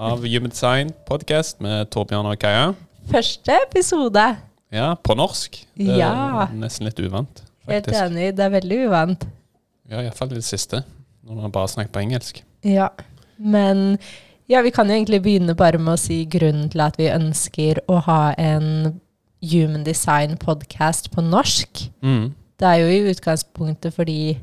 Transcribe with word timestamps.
av 0.00 0.22
Human 0.24 0.50
Design 0.52 0.90
podcast 1.08 1.60
med 1.60 1.90
Torbjørn 1.92 2.28
og 2.30 2.38
Kaja. 2.40 2.70
Første 3.10 3.56
episode. 3.66 4.22
Ja, 4.72 4.94
på 4.96 5.16
norsk. 5.18 5.58
Det 5.76 5.88
er 5.88 5.98
Ja. 5.98 6.46
nesten 6.54 6.84
litt 6.86 6.98
uvant, 7.00 7.42
Faktisk. 7.66 7.94
Helt 7.94 8.12
enig, 8.12 8.36
det 8.36 8.40
er 8.40 8.50
veldig 8.50 8.78
uvant. 8.88 9.26
Ja, 9.90 9.98
iallfall 10.00 10.28
det 10.30 10.44
siste. 10.44 10.84
Når 11.26 11.34
man 11.42 11.50
bare 11.52 11.68
snakker 11.68 11.92
på 11.92 12.00
engelsk. 12.00 12.42
Ja, 12.64 12.88
men 13.38 13.98
ja, 14.48 14.62
vi 14.62 14.70
kan 14.70 14.86
jo 14.88 14.94
egentlig 14.94 15.22
begynne 15.22 15.54
bare 15.54 15.78
med 15.78 15.94
å 15.94 15.98
si 15.98 16.24
grunnen 16.24 16.70
til 16.70 16.80
at 16.80 16.96
vi 16.96 17.08
ønsker 17.08 17.78
å 17.88 18.00
ha 18.02 18.34
en 18.38 19.00
Human 19.42 19.84
Design 19.84 20.36
podcast 20.36 21.10
på 21.10 21.20
norsk. 21.22 21.90
Mm. 22.02 22.34
Det 22.58 22.66
er 22.66 22.80
jo 22.80 22.86
i 22.88 23.12
utgangspunktet 23.12 23.92
fordi 23.94 24.38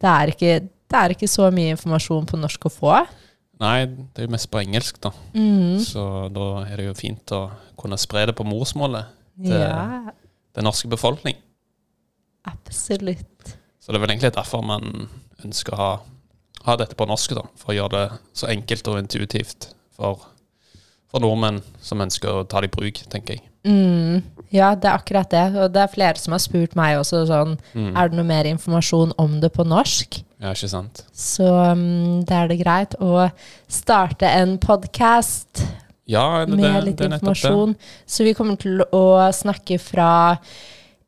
det 0.00 0.08
er 0.08 0.26
ikke, 0.26 0.60
det 0.90 0.92
er 0.98 1.08
ikke 1.10 1.28
så 1.28 1.50
mye 1.52 1.70
informasjon 1.76 2.26
på 2.26 2.38
norsk 2.38 2.60
å 2.66 2.70
få. 2.72 3.06
Nei, 3.60 3.86
det 3.86 4.18
er 4.22 4.26
jo 4.26 4.32
mest 4.34 4.50
på 4.50 4.58
engelsk, 4.60 4.98
da. 5.04 5.12
Mm. 5.36 5.78
Så 5.84 6.02
da 6.34 6.46
er 6.66 6.76
det 6.80 6.86
jo 6.88 6.94
fint 6.98 7.34
å 7.36 7.44
kunne 7.78 7.98
spre 8.00 8.26
det 8.26 8.34
på 8.36 8.44
morsmålet 8.48 9.06
til 9.38 9.54
Ja, 9.60 10.10
den 10.54 10.64
norske 10.66 10.88
befolkning. 10.90 11.36
absolutt. 12.44 13.54
Så 13.80 13.92
det 13.92 13.98
er 13.98 14.04
vel 14.06 14.14
egentlig 14.14 14.34
derfor 14.34 14.62
man 14.64 15.08
ønsker 15.44 15.74
å 15.76 15.80
ha, 15.80 15.90
ha 16.64 16.76
dette 16.80 16.96
på 16.96 17.06
norsk, 17.08 17.34
da. 17.36 17.42
For 17.60 17.72
å 17.74 17.78
gjøre 17.78 17.94
det 17.96 18.20
så 18.36 18.48
enkelt 18.52 18.88
og 18.88 19.00
intuitivt 19.02 19.68
for, 19.96 20.22
for 21.12 21.20
nordmenn 21.24 21.60
som 21.84 22.00
ønsker 22.04 22.40
å 22.40 22.46
ta 22.48 22.62
det 22.64 22.70
i 22.72 22.76
bruk, 22.76 23.02
tenker 23.12 23.36
jeg. 23.38 23.44
Mm. 23.64 24.22
Ja, 24.52 24.74
det 24.76 24.90
er 24.90 24.98
akkurat 24.98 25.30
det. 25.32 25.44
Og 25.56 25.70
det 25.72 25.80
er 25.84 25.92
flere 25.92 26.20
som 26.20 26.34
har 26.36 26.42
spurt 26.44 26.74
meg 26.76 26.98
også 27.00 27.22
sånn 27.30 27.54
Mm. 27.74 27.92
Er 27.96 28.08
det 28.08 28.16
noe 28.18 28.28
mer 28.28 28.44
informasjon 28.48 29.14
om 29.18 29.38
det 29.40 29.52
på 29.54 29.64
norsk? 29.66 30.22
Ja, 30.44 30.50
ikke 30.52 30.68
sant? 30.68 31.00
Så 31.16 31.46
um, 31.48 32.20
da 32.28 32.42
er 32.42 32.50
det 32.52 32.58
greit 32.60 32.94
å 33.00 33.30
starte 33.72 34.28
en 34.28 34.58
podkast 34.60 35.62
Ja, 36.10 36.44
det, 36.44 36.58
med 36.58 36.84
litt 36.84 36.98
det 37.00 37.08
det. 37.08 37.16
informasjon. 37.16 37.72
Så 38.04 38.26
vi 38.26 38.34
kommer 38.36 38.58
til 38.60 38.82
å 38.92 39.04
snakke 39.32 39.78
fra 39.80 40.10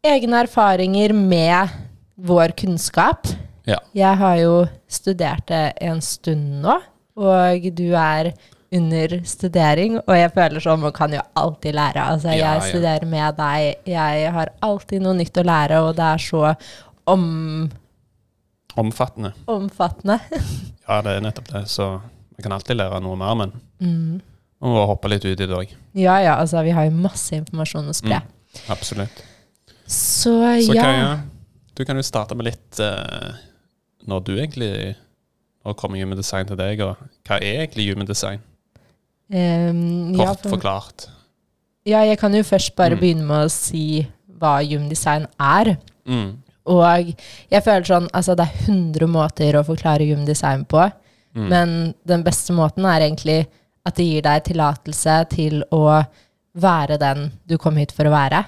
egne 0.06 0.40
erfaringer 0.46 1.12
med 1.12 1.74
vår 2.16 2.54
kunnskap. 2.56 3.28
Ja. 3.68 3.76
Jeg 3.92 4.16
har 4.22 4.36
jo 4.40 4.56
studert 4.88 5.44
det 5.50 5.64
en 5.84 6.00
stund 6.00 6.62
nå, 6.64 6.78
og 7.20 7.66
du 7.76 7.90
er 7.92 8.32
under 8.76 9.18
studering, 9.28 9.98
og 10.00 10.14
jeg 10.16 10.32
føler 10.34 10.62
sånn 10.64 10.80
man 10.82 10.94
kan 10.96 11.12
jo 11.14 11.20
alltid 11.38 11.76
lære. 11.76 12.02
Altså, 12.12 12.32
Ja, 12.32 12.54
jeg 12.56 12.62
ja. 12.62 12.68
studerer 12.72 13.06
med 13.10 13.36
deg, 13.38 13.82
jeg 13.92 14.32
har 14.32 14.50
alltid 14.64 15.04
noe 15.04 15.16
nytt 15.20 15.38
å 15.38 15.44
lære, 15.46 15.82
og 15.86 15.92
det 15.98 16.08
er 16.08 16.24
så 16.24 16.42
om, 17.06 17.26
Omfattende. 18.76 19.32
omfattende. 19.48 20.20
Ja, 20.88 21.00
det 21.02 21.16
er 21.16 21.20
nettopp 21.24 21.48
det. 21.50 21.64
Så 21.68 21.86
man 21.98 22.42
kan 22.44 22.52
alltid 22.52 22.76
lære 22.76 23.00
noe 23.02 23.16
mer, 23.18 23.34
men 23.34 23.52
Mm. 23.80 24.20
man 24.62 24.70
må 24.72 24.86
hoppe 24.86 25.08
litt 25.10 25.24
ut 25.24 25.40
i 25.40 25.46
òg. 25.46 25.72
Ja, 25.94 26.18
ja, 26.22 26.36
altså 26.40 26.62
vi 26.64 26.70
har 26.70 26.84
jo 26.86 26.90
masse 26.94 27.32
informasjon 27.36 27.88
å 27.90 27.94
spre. 27.96 28.20
Absolutt. 28.70 29.22
Så, 29.86 30.30
Så 30.62 30.74
ja. 30.74 30.82
Kaja, 30.82 31.08
du 31.74 31.84
kan 31.84 31.96
jo 31.96 32.02
starte 32.06 32.34
med 32.36 32.46
litt 32.46 32.78
uh, 32.80 33.34
når 34.06 34.24
du 34.24 34.32
egentlig 34.36 34.94
Når 35.66 35.74
kommer 35.76 35.98
human 35.98 36.16
design 36.16 36.46
til 36.46 36.56
deg, 36.56 36.80
og 36.80 36.96
hva 37.26 37.40
er 37.42 37.64
egentlig 37.66 37.88
human 37.90 38.06
design? 38.06 38.38
Ja, 39.28 39.72
Kort 40.16 40.42
for- 40.42 40.50
forklart. 40.56 41.08
Ja, 41.86 42.00
jeg 42.06 42.18
kan 42.18 42.32
jo 42.34 42.42
først 42.42 42.76
bare 42.76 42.94
Mm. 42.94 43.00
begynne 43.00 43.26
med 43.26 43.46
å 43.46 43.50
si 43.50 44.06
hva 44.38 44.60
Human 44.62 44.88
Design 44.88 45.26
er. 45.40 45.76
Mm. 46.06 46.36
Og 46.66 47.12
jeg 47.50 47.62
føler 47.62 47.86
sånn, 47.86 48.08
altså 48.16 48.34
det 48.38 48.46
er 48.46 48.64
100 48.66 49.06
måter 49.10 49.58
å 49.58 49.66
forklare 49.66 50.06
gymdesign 50.08 50.66
på, 50.68 50.88
Mm. 51.36 51.48
men 51.52 51.94
den 52.08 52.22
beste 52.24 52.54
måten 52.56 52.86
er 52.88 53.02
egentlig 53.04 53.42
at 53.84 53.98
det 53.98 54.06
gir 54.06 54.22
deg 54.24 54.44
tillatelse 54.46 55.16
til 55.34 55.58
å 55.70 56.00
være 56.56 56.96
den 56.96 57.26
du 57.44 57.58
kom 57.60 57.76
hit 57.76 57.92
for 57.92 58.08
å 58.08 58.14
være, 58.14 58.44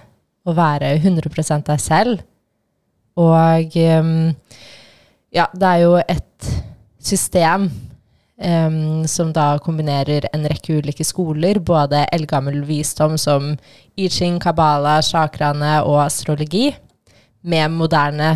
Å 0.49 0.55
være 0.57 0.95
100 0.97 1.61
deg 1.67 1.81
selv. 1.83 2.23
Og 3.21 3.75
ehm, 3.77 4.31
ja, 5.35 5.45
det 5.53 5.69
er 5.69 5.83
jo 5.83 5.99
et 6.01 6.47
system 7.05 7.67
um, 8.41 9.05
som 9.05 9.33
da 9.37 9.59
kombinerer 9.61 10.25
en 10.33 10.47
rekke 10.49 10.79
ulike 10.81 11.05
skoler, 11.05 11.61
både 11.61 12.07
eldgammel 12.17 12.63
visdom 12.65 13.19
som 13.21 13.51
I 13.99 14.09
Ching, 14.09 14.39
Kabbalah, 14.41 15.03
chakraene 15.05 15.83
og 15.85 16.01
astrologi, 16.07 16.71
med 17.49 17.75
moderne 17.75 18.33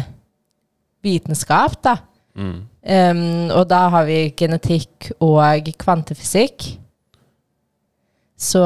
vitenskap, 1.04 1.78
da. 1.84 1.96
Mm. 2.38 2.60
Um, 2.82 3.50
og 3.54 3.66
da 3.70 3.84
har 3.92 4.06
vi 4.08 4.20
genetikk 4.36 5.12
og 5.22 5.68
kvantefysikk. 5.78 6.72
Så 8.42 8.62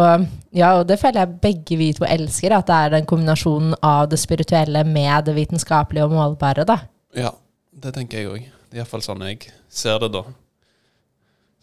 ja, 0.57 0.71
og 0.79 0.87
det 0.89 0.97
føler 1.03 1.21
jeg 1.27 1.41
begge 1.43 1.77
vi 1.77 1.91
to 1.97 2.07
elsker, 2.09 2.55
at 2.57 2.69
det 2.69 2.77
er 2.77 2.95
den 2.95 3.09
kombinasjonen 3.09 3.75
av 3.85 4.07
det 4.09 4.19
spirituelle 4.23 4.87
med 4.89 5.27
det 5.29 5.35
vitenskapelige 5.37 6.07
og 6.07 6.15
målbare, 6.17 6.65
da. 6.69 6.79
Ja, 7.17 7.35
det 7.77 7.93
tenker 7.97 8.23
jeg 8.23 8.31
òg. 8.33 8.47
Iallfall 8.77 9.05
sånn 9.05 9.25
jeg 9.27 9.51
ser 9.69 10.01
det, 10.01 10.15
da. 10.17 10.25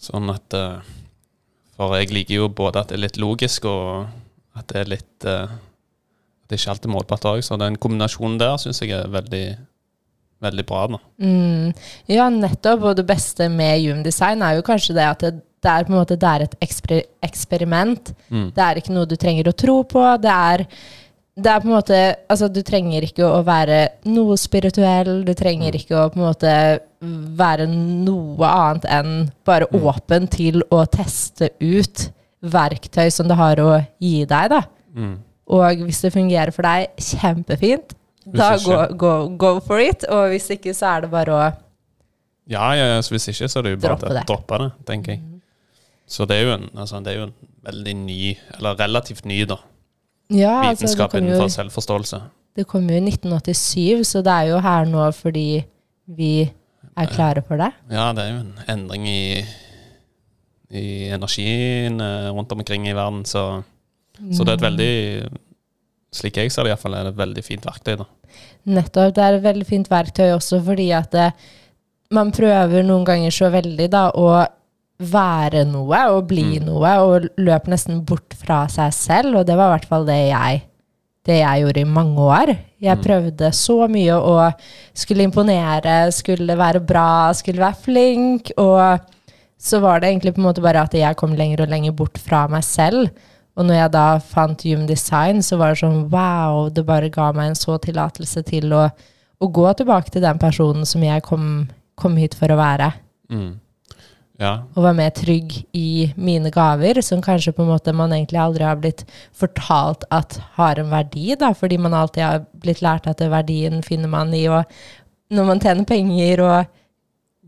Sånn 0.03 0.29
at 0.33 0.55
eh, 0.57 0.93
For 1.73 1.95
jeg 1.97 2.11
liker 2.13 2.43
jo 2.43 2.49
både 2.53 2.83
at 2.83 2.91
det 2.91 2.99
er 2.99 3.05
litt 3.07 3.17
logisk, 3.21 3.65
og 3.65 4.59
at 4.59 4.69
det 4.69 4.83
er 4.83 4.91
litt 4.91 5.27
eh, 6.53 6.55
er 6.55 6.57
det 6.57 6.61
ikke 6.61 6.73
alltid 6.75 6.93
målbart 6.93 7.29
òg. 7.29 7.43
Så 7.45 7.59
den 7.59 7.77
kombinasjonen 7.81 8.39
der 8.41 8.57
syns 8.61 8.81
jeg 8.81 8.93
er 8.95 9.09
veldig, 9.11 9.45
veldig 10.43 10.65
bra. 10.69 10.85
da. 10.95 11.01
Mm, 11.23 11.73
ja, 12.11 12.29
nettopp. 12.29 12.89
Og 12.89 12.97
det 12.99 13.07
beste 13.09 13.49
med 13.49 13.81
Hume 13.83 14.03
Design 14.05 14.41
er 14.41 14.57
jo 14.57 14.65
kanskje 14.65 14.97
det 14.97 15.07
at 15.09 15.25
det, 15.25 15.35
det 15.63 15.71
er 15.71 15.85
på 15.87 15.93
en 15.93 15.99
måte 16.01 16.19
det 16.19 16.29
er 16.29 16.47
et 16.47 16.57
eksper 16.61 16.99
eksperiment. 17.23 18.13
Mm. 18.29 18.51
Det 18.55 18.65
er 18.65 18.81
ikke 18.81 18.95
noe 18.95 19.09
du 19.09 19.15
trenger 19.19 19.49
å 19.49 19.55
tro 19.55 19.81
på. 19.87 20.03
Det 20.21 20.33
er, 20.33 20.65
det 21.35 21.51
er 21.51 21.61
på 21.63 21.69
en 21.69 21.75
måte 21.77 22.01
Altså, 22.29 22.49
du 22.51 22.61
trenger 22.65 23.05
ikke 23.05 23.27
å 23.27 23.43
være 23.47 23.85
noe 24.11 24.35
spirituell. 24.37 25.23
Du 25.25 25.33
trenger 25.37 25.75
ikke 25.79 25.95
å 25.99 26.09
på 26.11 26.19
en 26.19 26.27
måte 26.27 26.57
være 27.37 27.67
noe 27.69 28.47
annet 28.47 28.85
enn 28.91 29.15
bare 29.47 29.67
åpen 29.75 30.27
til 30.31 30.63
å 30.71 30.83
teste 30.91 31.51
ut 31.59 32.09
verktøy 32.43 33.07
som 33.11 33.29
det 33.29 33.37
har 33.39 33.59
å 33.63 33.69
gi 34.03 34.23
deg, 34.27 34.51
da. 34.51 34.61
Mm. 35.53 35.59
Og 35.59 35.83
hvis 35.85 36.01
det 36.01 36.13
fungerer 36.15 36.51
for 36.55 36.65
deg, 36.65 36.89
kjempefint. 36.97 37.93
Da 38.23 38.53
go, 38.63 38.71
gå, 38.71 38.95
gå, 38.97 39.11
go 39.37 39.51
for 39.61 39.83
it. 39.83 40.05
Og 40.09 40.31
hvis 40.31 40.49
ikke, 40.55 40.73
så 40.73 40.95
er 40.95 41.05
det 41.05 41.11
bare 41.13 41.35
å 41.35 41.43
Ja, 42.49 42.73
ja, 42.75 42.87
ja, 42.95 43.01
så 43.03 43.13
hvis 43.13 43.29
ikke, 43.31 43.47
så 43.47 43.59
er 43.61 43.67
det 43.67 43.75
jo 43.75 43.81
bare 43.83 43.95
å 43.95 44.01
droppe, 44.01 44.23
droppe 44.27 44.59
det, 44.63 44.69
tenker 44.87 45.15
jeg. 45.15 45.21
Så 46.09 46.25
det 46.27 46.39
er 46.39 46.47
jo 46.47 46.55
en, 46.57 46.65
altså, 46.75 46.99
det 47.03 47.13
er 47.13 47.19
jo 47.21 47.27
en 47.29 47.35
veldig 47.63 47.93
ny, 48.01 48.17
eller 48.57 48.75
relativt 48.79 49.23
ny, 49.29 49.43
da, 49.47 49.57
Ja, 50.27 50.57
altså, 50.57 50.57
innenfor 50.57 50.81
vitenskap 50.83 51.13
jo, 51.15 51.21
innenfor 51.23 51.53
selvforståelse. 51.53 52.19
det 52.59 52.65
kom 52.67 52.89
jo 52.89 52.97
i 52.99 53.03
1987, 53.05 54.03
så 54.09 54.21
det 54.25 54.33
er 54.33 54.49
jo 54.51 54.59
her 54.63 54.89
nå 54.91 55.05
fordi 55.15 55.63
vi 56.05 56.33
er 56.43 57.13
klare 57.15 57.41
for 57.47 57.57
det. 57.57 57.71
Ja, 57.89 58.09
det 58.13 58.25
er 58.25 58.33
jo 58.33 58.41
en 58.43 58.59
endring 58.75 59.07
i, 59.07 59.45
i 60.75 60.85
energien 61.15 62.01
eh, 62.03 62.29
rundt 62.35 62.51
omkring 62.51 62.87
i 62.91 62.95
verden, 62.97 63.23
så, 63.25 63.63
så 64.31 64.45
det 64.45 64.53
er 64.53 64.59
et 64.61 64.67
veldig 64.71 64.93
Slik 66.13 66.35
jeg 66.37 66.51
ser 66.53 66.63
det 66.67 66.69
iallfall, 66.75 66.93
er 66.93 67.03
det 67.07 67.13
et 67.15 67.21
veldig 67.23 67.43
fint 67.43 67.63
verktøy. 67.65 67.95
da. 67.97 68.05
Nettopp. 68.69 69.15
Det 69.15 69.23
er 69.23 69.33
et 69.39 69.41
veldig 69.43 69.65
fint 69.65 69.87
verktøy 69.89 70.27
også 70.35 70.59
fordi 70.63 70.91
at 70.93 71.09
det, 71.11 71.31
man 72.13 72.29
prøver 72.31 72.83
noen 72.85 73.03
ganger 73.07 73.31
så 73.33 73.49
veldig 73.49 73.87
da 73.89 74.11
å 74.13 74.45
være 74.99 75.63
noe 75.65 76.03
og 76.13 76.27
bli 76.29 76.59
Mm. 76.59 76.65
noe, 76.67 76.91
og 77.01 77.25
løper 77.41 77.73
nesten 77.73 78.05
bort 78.05 78.33
fra 78.37 78.67
seg 78.67 78.93
selv, 78.93 79.35
og 79.39 79.45
det 79.47 79.57
var 79.57 79.71
i 79.73 79.77
hvert 79.79 79.89
fall 79.89 80.05
det 80.05 80.29
jeg 80.29 80.61
det 81.25 81.37
jeg 81.39 81.61
gjorde 81.63 81.79
i 81.81 81.83
mange 81.85 82.17
år. 82.19 82.57
Jeg 82.81 82.97
Mm. 82.97 83.03
prøvde 83.03 83.49
så 83.53 83.87
mye 83.89 84.11
å 84.13 84.53
skulle 84.93 85.23
imponere, 85.23 86.11
skulle 86.11 86.55
være 86.55 86.85
bra, 86.85 87.31
skulle 87.33 87.59
være 87.59 87.81
flink, 87.81 88.51
og 88.57 88.99
så 89.57 89.79
var 89.81 89.99
det 90.01 90.09
egentlig 90.11 90.35
på 90.35 90.39
en 90.39 90.53
måte 90.53 90.61
bare 90.61 90.83
at 90.83 90.91
jeg 90.91 91.15
kom 91.15 91.33
lenger 91.33 91.61
og 91.61 91.69
lenger 91.69 91.91
bort 91.93 92.17
fra 92.19 92.45
meg 92.47 92.61
selv. 92.63 93.09
Og 93.53 93.67
når 93.67 93.77
jeg 93.77 93.93
da 93.93 94.05
fant 94.25 94.63
Human 94.65 94.87
Design, 94.89 95.43
så 95.45 95.59
var 95.61 95.73
det 95.73 95.83
sånn 95.83 96.07
wow, 96.13 96.69
det 96.73 96.85
bare 96.87 97.11
ga 97.13 97.31
meg 97.35 97.51
en 97.51 97.59
så 97.59 97.77
tillatelse 97.81 98.41
til 98.47 98.73
å, 98.73 98.87
å 99.37 99.49
gå 99.59 99.67
tilbake 99.77 100.13
til 100.13 100.23
den 100.25 100.39
personen 100.41 100.87
som 100.89 101.03
jeg 101.05 101.25
kom, 101.27 101.67
kom 101.99 102.17
hit 102.17 102.37
for 102.39 102.53
å 102.53 102.57
være. 102.59 102.93
Mm. 103.33 103.59
Ja. 104.41 104.63
og 104.73 104.81
være 104.81 104.97
mer 104.97 105.11
trygg 105.13 105.53
i 105.77 106.07
mine 106.17 106.49
gaver, 106.51 106.97
som 107.05 107.21
kanskje 107.23 107.53
på 107.53 107.61
en 107.63 107.69
måte 107.69 107.93
man 107.95 108.11
egentlig 108.15 108.39
aldri 108.41 108.65
har 108.65 108.79
blitt 108.81 109.03
fortalt 109.37 110.03
at 110.11 110.39
har 110.57 110.81
en 110.81 110.89
verdi, 110.91 111.35
da, 111.39 111.51
fordi 111.55 111.77
man 111.79 111.93
alltid 111.93 112.23
har 112.25 112.41
blitt 112.65 112.81
lært 112.83 113.05
at 113.07 113.21
verdien 113.31 113.83
finner 113.85 114.09
man 114.09 114.33
i 114.33 114.47
og 114.49 114.65
når 115.33 115.47
man 115.47 115.61
tjener 115.61 115.87
penger 115.87 116.41
og 116.43 116.57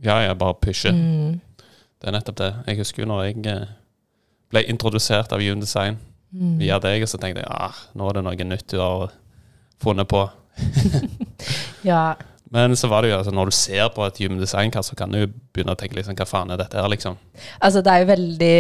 ja, 0.06 0.20
jeg 0.22 0.38
bare 0.38 0.58
pusher. 0.62 0.94
mm, 0.94 1.40
Det 2.02 2.08
er 2.08 2.16
nettopp 2.16 2.38
det. 2.38 2.52
Jeg 2.68 2.78
husker 2.84 3.04
jo 3.04 3.10
når 3.10 3.24
jeg 3.24 3.46
eh, 3.50 3.68
ble 4.54 4.66
introdusert 4.72 5.34
av 5.34 5.44
Human 5.44 5.64
Design 5.64 6.00
mm. 6.32 6.56
via 6.62 6.80
deg, 6.84 7.06
og 7.06 7.12
så 7.12 7.20
tenkte 7.22 7.44
jeg 7.44 7.52
ah, 7.52 7.76
nå 7.98 8.10
er 8.10 8.20
det 8.20 8.26
noe 8.28 8.48
nytt 8.52 8.70
du 8.74 8.80
har 8.82 9.12
funnet 9.84 10.10
på. 10.12 10.26
Ja. 11.86 12.16
Men 12.50 12.74
så 12.78 12.88
var 12.90 13.04
det 13.04 13.12
jo, 13.12 13.18
altså, 13.20 13.34
når 13.36 13.50
du 13.52 13.54
ser 13.54 13.90
på 13.94 14.06
et 14.06 14.18
Human 14.24 14.40
Design-kart, 14.42 14.88
så 14.88 14.96
kan 14.98 15.12
du 15.14 15.28
begynne 15.54 15.76
å 15.76 15.78
tenke 15.78 15.98
liksom, 15.98 16.16
hva 16.18 16.26
faen 16.30 16.54
er 16.54 16.58
dette 16.62 16.80
her, 16.80 16.88
liksom. 16.90 17.18
Altså, 17.60 17.84
det 17.86 17.92
er 17.92 18.02
jo 18.02 18.08
veldig 18.10 18.58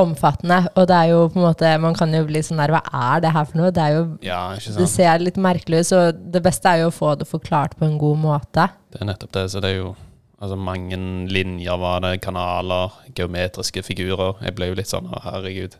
omfattende, 0.00 0.58
og 0.74 0.88
det 0.90 0.96
er 0.96 1.08
jo 1.12 1.22
på 1.32 1.40
en 1.40 1.44
måte 1.48 1.70
Man 1.82 1.96
kan 1.98 2.12
jo 2.14 2.20
bli 2.28 2.40
sånn 2.46 2.60
der 2.62 2.70
Hva 2.72 2.78
er 2.94 3.24
det 3.24 3.32
her 3.34 3.46
for 3.48 3.58
noe? 3.58 3.72
Det 3.74 3.82
er 3.82 3.96
jo 3.96 4.04
Ja, 4.24 4.42
Det 4.54 4.86
ser 4.88 5.18
litt 5.20 5.40
merkelig 5.40 5.82
ut, 5.82 5.88
så 5.88 5.98
det 6.14 6.42
beste 6.44 6.70
er 6.70 6.84
jo 6.84 6.92
å 6.92 6.94
få 6.94 7.16
det 7.18 7.26
forklart 7.28 7.74
på 7.78 7.88
en 7.88 7.98
god 8.00 8.22
måte. 8.22 8.68
Det 8.92 9.02
er 9.02 9.10
nettopp 9.10 9.34
det. 9.36 9.44
Så 9.52 9.62
det 9.62 9.72
er 9.74 9.80
jo 9.80 9.90
altså, 10.40 10.56
mange 10.56 10.98
linjer, 11.30 11.76
var 11.80 12.02
det, 12.04 12.20
kanaler, 12.24 12.96
geometriske 13.14 13.84
figurer. 13.86 14.40
Jeg 14.44 14.56
ble 14.56 14.70
jo 14.70 14.78
litt 14.80 14.90
sånn 14.90 15.10
herregud. 15.24 15.76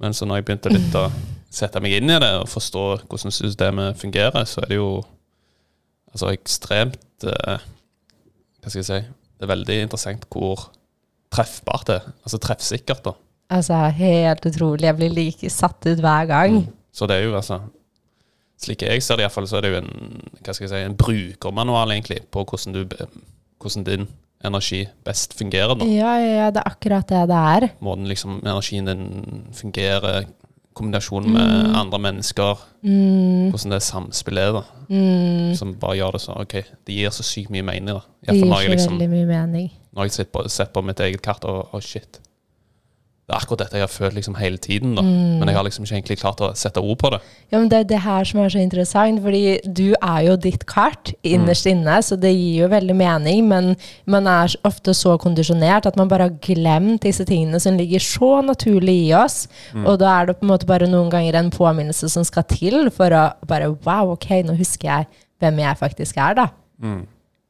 Men 0.00 0.16
så 0.16 0.26
når 0.26 0.40
jeg 0.40 0.48
begynte 0.48 0.72
litt 0.72 0.96
å 0.96 1.08
sette 1.52 1.82
meg 1.82 1.98
inn 1.98 2.10
i 2.10 2.20
det 2.22 2.30
og 2.40 2.48
forstå 2.48 2.84
hvordan 3.04 3.34
systemet 3.34 3.98
fungerer, 4.00 4.46
så 4.48 4.62
er 4.62 4.70
det 4.70 4.78
jo 4.78 4.92
altså 6.10 6.30
ekstremt 6.32 7.26
eh, 7.26 7.66
Hva 8.60 8.70
skal 8.70 8.80
jeg 8.80 8.86
si 8.88 9.00
Det 9.02 9.44
er 9.44 9.50
veldig 9.50 9.76
interessant 9.84 10.24
hvor 10.32 10.70
treffbart 11.30 11.90
det 11.90 11.98
er. 12.00 12.06
Altså 12.24 12.40
treffsikkert, 12.42 13.04
da. 13.04 13.12
Altså, 13.50 13.76
helt 13.98 14.46
utrolig. 14.46 14.86
Jeg 14.86 14.96
blir 14.98 15.12
like 15.14 15.50
satt 15.50 15.86
ut 15.86 16.00
hver 16.02 16.26
gang. 16.30 16.62
Så 16.94 17.06
det 17.06 17.20
er 17.20 17.28
jo 17.28 17.36
altså 17.38 17.60
Slik 18.60 18.82
jeg 18.84 19.00
ser 19.00 19.16
det 19.16 19.24
iallfall, 19.24 19.46
så 19.48 19.56
er 19.56 19.64
det 19.64 19.70
jo 19.72 19.78
en 19.78 19.92
hva 20.44 20.52
skal 20.52 20.66
jeg 20.66 20.72
si, 20.72 20.80
en 20.84 20.96
brukermanual 21.00 21.94
egentlig 21.94 22.18
på 22.28 22.42
hvordan, 22.44 22.74
du, 22.76 22.96
hvordan 23.60 23.84
din 23.86 24.08
energi 24.44 24.86
best 25.04 25.34
fungerer. 25.38 25.74
da. 25.76 25.84
Ja, 25.84 26.14
ja, 26.18 26.50
det 26.50 26.62
er 26.62 26.70
akkurat 26.70 27.06
det 27.08 27.24
det 27.28 27.36
er. 27.36 27.68
Måten 27.84 28.06
liksom 28.08 28.38
energien 28.42 28.86
din 28.88 29.44
fungerer, 29.52 30.24
kombinasjonen 30.74 31.32
med 31.34 31.74
andre 31.76 31.98
mennesker, 31.98 32.58
Mm, 32.82 33.50
hvordan 33.52 33.72
det 33.74 33.82
samspillet 33.84 34.42
er, 34.46 34.52
da. 34.52 34.62
mm. 34.88 35.54
Som 35.58 35.74
bare 35.74 35.96
gjør 35.98 36.12
det 36.16 36.20
så 36.24 36.32
OK, 36.40 36.54
det 36.86 36.94
gir 36.96 37.10
så 37.12 37.22
sykt 37.26 37.50
mye 37.52 37.62
mening, 37.62 37.90
da. 37.92 38.00
Det 38.24 38.38
gir 38.38 38.46
så 38.46 38.70
liksom 38.70 38.94
veldig 38.96 39.08
mye 39.10 39.26
mening. 39.28 39.70
Når 39.92 40.04
jeg 40.08 40.12
sett 40.12 40.32
på, 40.32 40.44
sett 40.48 40.72
på 40.72 40.82
mitt 40.86 41.00
eget 41.00 41.20
kart 41.20 41.44
og 41.44 41.74
og 41.74 41.82
shit. 41.82 42.20
Det 43.30 43.36
er 43.36 43.44
akkurat 43.44 43.60
dette 43.62 43.78
jeg 43.78 43.84
har 43.84 43.92
følt 43.94 44.14
liksom 44.18 44.34
hele 44.40 44.58
tiden, 44.58 44.96
da. 44.98 45.02
Mm. 45.06 45.38
Men 45.38 45.48
jeg 45.52 45.54
har 45.54 45.62
liksom 45.68 45.84
ikke 45.86 45.94
egentlig 46.00 46.18
klart 46.18 46.40
å 46.42 46.48
sette 46.58 46.82
ord 46.82 46.98
på 46.98 47.10
det. 47.14 47.20
Ja, 47.52 47.58
men 47.60 47.68
Det 47.70 47.78
er 47.78 47.84
det 47.92 48.00
her 48.02 48.24
som 48.26 48.40
er 48.42 48.48
så 48.50 48.58
interessant, 48.58 49.20
fordi 49.22 49.60
du 49.72 49.94
er 50.02 50.24
jo 50.26 50.34
ditt 50.36 50.64
kart 50.66 51.12
innerst 51.22 51.66
Mm. 51.66 51.70
inne, 51.76 51.98
så 52.02 52.18
det 52.18 52.32
gir 52.34 52.64
jo 52.64 52.68
veldig 52.72 52.96
mening, 52.96 53.46
men 53.48 53.76
man 54.06 54.26
er 54.26 54.48
ofte 54.66 54.90
så 54.98 55.14
kondisjonert 55.16 55.86
at 55.86 55.96
man 55.96 56.08
bare 56.08 56.26
har 56.26 56.34
glemt 56.42 57.02
disse 57.06 57.24
tingene 57.24 57.60
som 57.60 57.76
ligger 57.78 58.00
så 58.02 58.42
naturlig 58.42 59.06
i 59.06 59.12
oss, 59.14 59.46
Mm. 59.74 59.86
og 59.86 59.98
da 60.00 60.20
er 60.22 60.26
det 60.26 60.40
på 60.40 60.42
en 60.42 60.50
måte 60.50 60.66
bare 60.66 60.88
noen 60.90 61.08
ganger 61.10 61.34
en 61.36 61.50
påminnelse 61.52 62.10
som 62.10 62.24
skal 62.24 62.42
til 62.42 62.90
for 62.90 63.10
å 63.10 63.32
bare 63.46 63.70
wow, 63.86 64.10
ok, 64.16 64.42
nå 64.42 64.56
husker 64.58 64.88
jeg 64.88 65.06
hvem 65.40 65.58
jeg 65.62 65.78
faktisk 65.78 66.16
er, 66.18 66.34
da. 66.34 66.48
Mm. 66.82 67.06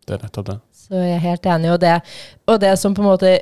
Det 0.06 0.15
er 0.21 0.26
nettopp 0.26 0.44
det. 0.44 0.61
Så 0.75 0.91
jeg 1.00 1.15
er 1.15 1.19
helt 1.21 1.43
enig. 1.47 1.71
Og 1.73 1.81
det, 1.81 2.03
og 2.49 2.61
det 2.61 2.79
som 2.79 2.93
på 2.94 3.00
en 3.00 3.09
måte 3.17 3.38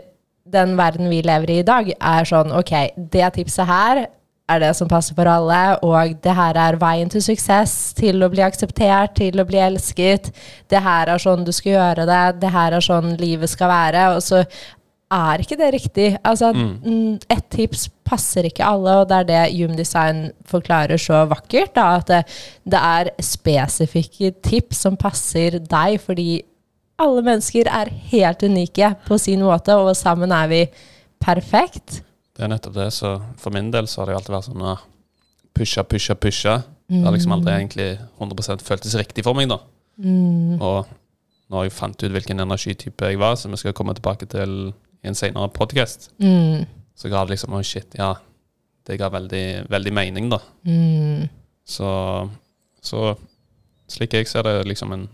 den 0.52 0.76
verden 0.78 1.10
vi 1.10 1.22
lever 1.24 1.50
i 1.50 1.58
i 1.62 1.66
dag, 1.66 1.90
er 1.98 2.28
sånn 2.28 2.54
ok, 2.54 2.74
det 2.96 3.34
tipset 3.36 3.68
her 3.68 4.06
er 4.48 4.62
det 4.62 4.70
som 4.78 4.88
passer 4.88 5.16
for 5.16 5.28
alle, 5.28 5.60
og 5.84 6.14
det 6.24 6.34
her 6.38 6.56
er 6.56 6.78
veien 6.80 7.10
til 7.12 7.22
suksess, 7.24 7.92
til 7.98 8.24
å 8.24 8.30
bli 8.32 8.40
akseptert, 8.44 9.18
til 9.18 9.40
å 9.40 9.46
bli 9.48 9.60
elsket. 9.60 10.30
Det 10.72 10.80
her 10.84 11.12
er 11.12 11.20
sånn 11.20 11.44
du 11.44 11.52
skal 11.52 11.74
gjøre 11.74 12.08
det, 12.08 12.24
det 12.40 12.52
her 12.54 12.78
er 12.78 12.84
sånn 12.84 13.12
livet 13.20 13.52
skal 13.52 13.68
være. 13.68 14.06
Og 14.16 14.24
så 14.24 14.42
er 15.12 15.42
ikke 15.42 15.56
det 15.60 15.70
riktig. 15.72 16.08
Altså, 16.24 16.52
mm. 16.56 17.18
ett 17.28 17.48
tips 17.52 17.88
passer 18.08 18.48
ikke 18.48 18.64
alle, 18.64 19.00
og 19.02 19.08
det 19.10 19.18
er 19.18 19.28
det 19.28 19.42
Hume 19.58 19.76
Design 19.76 20.30
forklarer 20.48 21.00
så 21.00 21.26
vakkert. 21.28 21.74
Da, 21.76 21.88
at 22.00 22.08
det, 22.08 22.22
det 22.64 22.80
er 22.80 23.12
spesifikke 23.24 24.32
tips 24.44 24.84
som 24.86 24.96
passer 25.00 25.60
deg, 25.60 25.98
fordi 26.04 26.42
alle 26.98 27.22
mennesker 27.26 27.68
er 27.70 27.90
helt 28.10 28.42
unike 28.42 28.92
på 29.06 29.18
sin 29.22 29.42
måte, 29.46 29.74
og 29.78 29.94
sammen 29.96 30.32
er 30.34 30.48
vi 30.50 30.60
perfekt. 31.22 32.00
Det 32.36 32.44
er 32.46 32.52
nettopp 32.52 32.74
det. 32.78 32.88
Så 32.94 33.16
for 33.38 33.54
min 33.54 33.70
del 33.74 33.88
så 33.90 34.02
har 34.02 34.10
det 34.10 34.18
alltid 34.18 34.34
vært 34.36 34.48
sånn 34.48 34.66
pusha, 35.58 35.84
pusha, 35.86 36.14
pusha. 36.18 36.56
Det 36.88 37.02
har 37.04 37.12
liksom 37.12 37.34
aldri 37.36 37.52
egentlig 37.52 37.88
100 38.20 38.62
føltes 38.64 38.94
riktig 38.96 39.24
for 39.26 39.36
meg, 39.36 39.50
da. 39.50 39.58
Mm. 40.00 40.56
Og 40.62 40.86
når 41.52 41.66
jeg 41.66 41.74
fant 41.76 42.02
ut 42.04 42.14
hvilken 42.14 42.40
energitype 42.44 43.10
jeg 43.12 43.20
var, 43.20 43.36
som 43.40 43.52
vi 43.52 43.60
skal 43.60 43.74
komme 43.76 43.94
tilbake 43.96 44.28
til 44.30 44.54
i 45.02 45.08
en 45.10 45.14
senere 45.18 45.50
podkast, 45.54 46.10
Mm. 46.18 46.66
så 46.96 47.08
ga 47.08 47.24
det 47.24 47.36
liksom 47.36 47.54
oh 47.54 47.62
shit, 47.62 47.94
ja. 47.98 48.14
Det 48.86 48.98
ga 48.98 49.08
veldig, 49.12 49.68
veldig 49.68 49.92
mening, 49.92 50.30
da. 50.30 50.38
Mm. 50.64 51.28
Så, 51.66 51.88
så 52.80 53.14
slik 53.88 54.14
jeg 54.14 54.26
ser 54.28 54.42
det, 54.42 54.66
liksom 54.66 54.92
en 54.92 55.08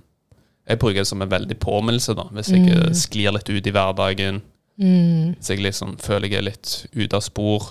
Jeg 0.69 0.79
bruker 0.81 1.03
det 1.03 1.07
som 1.07 1.21
en 1.23 1.29
veldig 1.31 1.59
påminnelse, 1.61 2.15
da. 2.17 2.23
Hvis 2.33 2.49
jeg 2.51 2.65
Mm. 2.67 2.95
sklir 2.95 3.33
litt 3.33 3.49
ut 3.51 3.67
i 3.67 3.71
hverdagen. 3.71 4.43
Mm. 4.81 5.35
Hvis 5.37 5.49
jeg 5.51 5.59
liksom 5.61 5.97
føler 6.01 6.29
jeg 6.29 6.39
er 6.39 6.43
litt 6.51 6.87
ute 6.95 7.15
av 7.17 7.21
spor, 7.23 7.67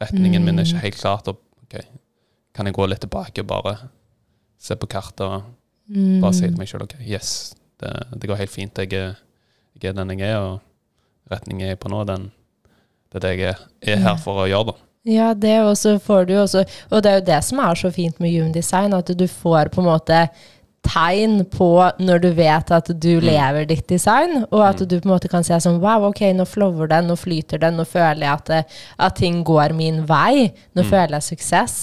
retningen 0.00 0.44
min 0.44 0.58
er 0.58 0.64
ikke 0.64 0.80
helt 0.80 0.96
klart, 1.00 1.28
og 1.28 1.38
okay, 1.64 1.82
kan 2.54 2.66
jeg 2.66 2.74
gå 2.74 2.86
litt 2.88 3.00
tilbake 3.00 3.40
og 3.40 3.46
bare 3.46 3.76
se 4.58 4.74
på 4.76 4.86
kartet 4.88 5.20
og 5.26 5.42
Mm. 5.90 6.20
bare 6.20 6.32
si 6.34 6.42
til 6.46 6.56
meg 6.58 6.68
sjøl 6.68 6.82
ok, 6.82 6.94
yes, 7.00 7.54
det, 7.80 7.90
det 8.20 8.28
går 8.28 8.36
helt 8.36 8.50
fint. 8.50 8.74
Jeg 8.76 8.92
er, 8.92 9.16
jeg 9.80 9.88
er 9.88 9.92
den 10.04 10.18
jeg 10.18 10.28
er, 10.30 10.36
og 10.38 10.60
retningen 11.30 11.60
jeg 11.66 11.70
er 11.72 11.76
på 11.76 11.88
nå, 11.88 12.04
den, 12.06 12.30
det 13.12 13.16
er 13.16 13.20
det 13.20 13.38
jeg 13.38 13.48
er, 13.48 13.58
er 13.82 13.96
her 13.96 14.16
for 14.16 14.44
å 14.44 14.48
gjøre, 14.48 14.66
da. 14.66 14.72
Ja, 15.08 15.32
det 15.32 15.54
også 15.64 15.98
får 15.98 16.26
du 16.28 16.34
også. 16.36 16.64
Og 16.90 17.02
det 17.02 17.10
er 17.10 17.20
jo 17.20 17.24
det 17.26 17.44
som 17.44 17.58
er 17.60 17.74
så 17.74 17.90
fint 17.90 18.20
med 18.20 18.30
Human 18.34 18.52
Design, 18.52 18.92
at 18.92 19.06
du 19.16 19.26
får 19.26 19.70
på 19.72 19.80
en 19.80 19.86
måte 19.88 20.28
tegn 20.86 21.42
på 21.52 21.70
når 21.98 22.22
du 22.22 22.28
vet 22.36 22.70
at 22.74 22.90
du 23.02 23.10
lever 23.20 23.66
ditt 23.68 23.86
design, 23.90 24.44
og 24.50 24.62
at 24.66 24.82
du 24.82 24.96
på 24.98 25.08
en 25.08 25.14
måte 25.14 25.30
kan 25.30 25.46
se 25.46 25.58
sånn 25.62 25.80
Wow, 25.82 26.08
ok, 26.10 26.24
nå 26.36 26.46
flower 26.48 26.90
det, 26.90 27.02
nå 27.06 27.16
flyter 27.18 27.62
det, 27.62 27.72
nå 27.74 27.86
føler 27.88 28.24
jeg 28.24 28.34
at, 28.34 28.50
det, 28.50 28.82
at 29.08 29.16
ting 29.18 29.42
går 29.46 29.74
min 29.76 30.04
vei. 30.08 30.50
Nå 30.76 30.84
føler 30.86 31.18
jeg 31.18 31.30
suksess 31.32 31.78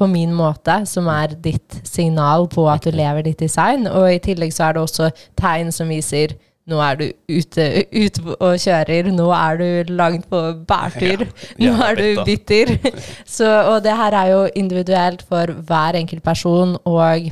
på 0.00 0.06
min 0.08 0.32
måte, 0.32 0.80
som 0.88 1.08
er 1.12 1.34
ditt 1.44 1.80
signal 1.84 2.46
på 2.50 2.64
at 2.72 2.86
du 2.86 2.94
lever 2.94 3.26
ditt 3.26 3.42
design. 3.42 3.88
Og 3.90 4.08
i 4.14 4.22
tillegg 4.22 4.54
så 4.56 4.68
er 4.68 4.78
det 4.78 4.86
også 4.86 5.10
tegn 5.40 5.74
som 5.74 5.90
viser 5.92 6.38
nå 6.70 6.78
er 6.84 6.98
du 7.00 7.06
ute, 7.32 7.64
ute 7.90 8.34
og 8.36 8.58
kjører, 8.62 9.08
nå 9.10 9.26
er 9.34 9.58
du 9.58 9.94
langt 9.96 10.28
på 10.30 10.40
bærtur, 10.68 11.24
nå 11.58 11.72
er 11.86 11.98
du 11.98 12.22
bitter. 12.28 12.76
Så, 13.36 13.48
og 13.48 13.80
det 13.82 13.96
her 13.98 14.14
er 14.14 14.30
jo 14.30 14.42
individuelt 14.54 15.24
for 15.26 15.50
hver 15.66 15.98
enkelt 15.98 16.22
person, 16.22 16.76
og 16.84 17.30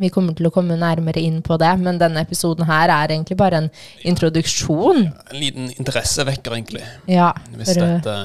vi 0.00 0.08
kommer 0.12 0.36
til 0.36 0.48
å 0.48 0.52
komme 0.54 0.78
nærmere 0.80 1.20
inn 1.20 1.40
på 1.44 1.58
det, 1.60 1.72
men 1.82 1.98
denne 2.00 2.22
episoden 2.24 2.64
her 2.68 2.90
er 2.92 3.12
egentlig 3.12 3.36
bare 3.40 3.60
en 3.60 3.68
introduksjon. 4.08 5.04
En 5.12 5.36
liten 5.38 5.68
interessevekker, 5.74 6.54
egentlig. 6.56 6.84
Ja, 7.10 7.32
Hvis 7.58 7.74
for, 7.74 7.84
dette 7.84 8.16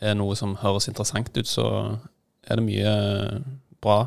er 0.00 0.16
noe 0.16 0.36
som 0.38 0.56
høres 0.62 0.88
interessant 0.88 1.34
ut, 1.36 1.48
så 1.48 1.66
er 2.48 2.58
det 2.58 2.64
mye 2.64 2.94
bra 3.84 3.98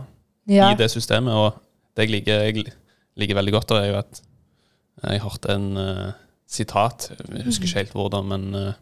ja. 0.50 0.72
i 0.72 0.80
det 0.80 0.90
systemet. 0.92 1.34
Og 1.38 1.62
det 1.94 2.08
jeg 2.08 2.16
liker, 2.18 2.48
jeg 2.48 2.66
liker 3.22 3.38
veldig 3.38 3.54
godt, 3.54 3.76
er 3.78 3.92
jo 3.92 4.00
at 4.02 4.24
jeg 5.04 5.24
hørte 5.24 5.54
en 5.54 5.70
uh, 5.78 6.10
sitat, 6.50 7.12
jeg 7.12 7.46
husker 7.46 7.68
ikke 7.68 7.82
helt 7.84 7.96
hvordan, 7.98 8.30
men 8.30 8.58
uh, 8.58 8.74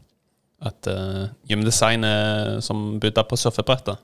at 0.62 0.88
uh, 0.92 1.28
gymdesign 1.50 2.06
er 2.08 2.60
som 2.64 3.00
Buddha 3.02 3.26
på 3.28 3.40
surfebrettet. 3.40 4.00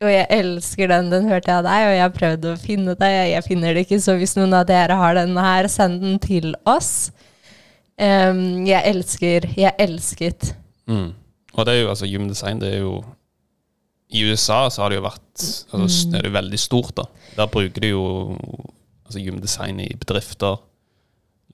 Og 0.00 0.10
jeg 0.12 0.26
elsker 0.30 0.86
den, 0.92 1.08
den 1.10 1.26
hørte 1.26 1.50
jeg 1.50 1.58
av 1.58 1.64
deg, 1.66 1.84
og 1.88 1.94
jeg 1.96 2.02
har 2.04 2.12
prøvd 2.14 2.44
å 2.52 2.56
finne 2.62 2.94
det. 3.00 3.08
Jeg 3.32 3.42
finner 3.48 3.74
det 3.74 3.82
ikke, 3.86 3.98
så 4.04 4.14
hvis 4.20 4.36
noen 4.38 4.52
av 4.54 4.66
dere 4.68 4.94
har 5.00 5.16
den 5.18 5.32
her, 5.36 5.66
send 5.72 6.00
den 6.04 6.18
til 6.22 6.52
oss. 6.70 7.10
Um, 7.98 8.62
jeg 8.68 8.78
elsker, 8.92 9.48
jeg 9.58 9.74
elsket. 9.82 10.52
Mm. 10.86 11.08
Og 11.58 11.66
det 11.66 11.74
er 11.74 11.80
jo 11.82 11.88
altså 11.90 12.06
gymdesign, 12.06 12.60
det 12.62 12.76
er 12.76 12.84
jo 12.84 13.00
I 14.14 14.22
USA 14.30 14.60
så 14.70 14.84
har 14.84 14.92
det 14.94 15.00
jo 15.00 15.04
vært 15.08 15.42
altså, 15.42 15.88
s- 15.90 16.04
det 16.08 16.20
er 16.22 16.28
jo 16.30 16.36
veldig 16.38 16.58
stort, 16.62 16.94
da. 16.96 17.04
Der 17.36 17.50
bruker 17.50 17.82
de 17.82 17.90
jo 17.90 18.04
altså 19.04 19.18
gymdesign 19.20 19.80
i 19.82 19.88
bedrifter, 19.98 20.60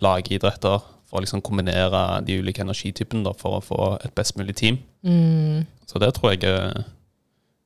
lagidretter, 0.05 0.85
for 1.09 1.19
å 1.19 1.23
liksom 1.25 1.43
kombinere 1.45 2.05
de 2.27 2.37
ulike 2.43 2.63
energitypene 2.65 3.25
da, 3.27 3.33
for 3.39 3.59
å 3.59 3.65
få 3.65 3.81
et 4.05 4.15
best 4.15 4.37
mulig 4.39 4.55
team. 4.61 4.79
Mm, 5.07 5.65
Så 5.89 5.99
det 6.03 6.13
tror 6.17 6.33
jeg 6.35 6.45
eh, 6.49 6.85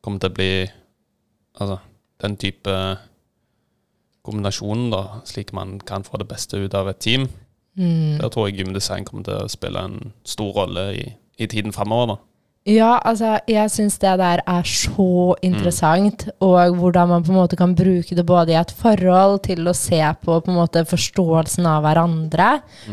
kommer 0.04 0.22
til 0.22 0.32
å 0.32 0.38
bli 0.38 0.52
Altså 1.58 1.80
den 2.22 2.36
type 2.38 2.70
kombinasjonen, 4.22 4.92
da, 4.92 5.00
slik 5.26 5.50
man 5.56 5.80
kan 5.82 6.04
få 6.06 6.20
det 6.20 6.28
beste 6.30 6.60
ut 6.60 6.74
av 6.76 6.86
et 6.90 7.00
team. 7.02 7.24
Mm. 7.78 8.18
Der 8.20 8.28
tror 8.30 8.46
jeg 8.46 8.60
gymdesign 8.60 9.06
kommer 9.08 9.26
til 9.26 9.40
å 9.42 9.50
spille 9.50 9.82
en 9.82 10.12
stor 10.22 10.52
rolle 10.54 10.84
i, 10.94 11.04
i 11.38 11.48
tiden 11.50 11.74
framover. 11.74 12.20
Ja, 12.68 12.98
altså, 13.00 13.38
jeg 13.48 13.70
syns 13.72 13.94
det 14.02 14.10
der 14.20 14.42
er 14.44 14.66
så 14.68 15.34
interessant, 15.46 16.26
og 16.44 16.74
hvordan 16.76 17.08
man 17.08 17.24
på 17.24 17.32
en 17.32 17.38
måte 17.38 17.56
kan 17.56 17.72
bruke 17.76 18.16
det 18.16 18.26
både 18.28 18.52
i 18.52 18.58
et 18.60 18.74
forhold 18.76 19.38
til 19.46 19.70
å 19.70 19.72
se 19.76 20.02
på 20.20 20.36
på 20.44 20.52
en 20.52 20.58
måte 20.58 20.84
forståelsen 20.88 21.64
av 21.70 21.86
hverandre, 21.86 22.50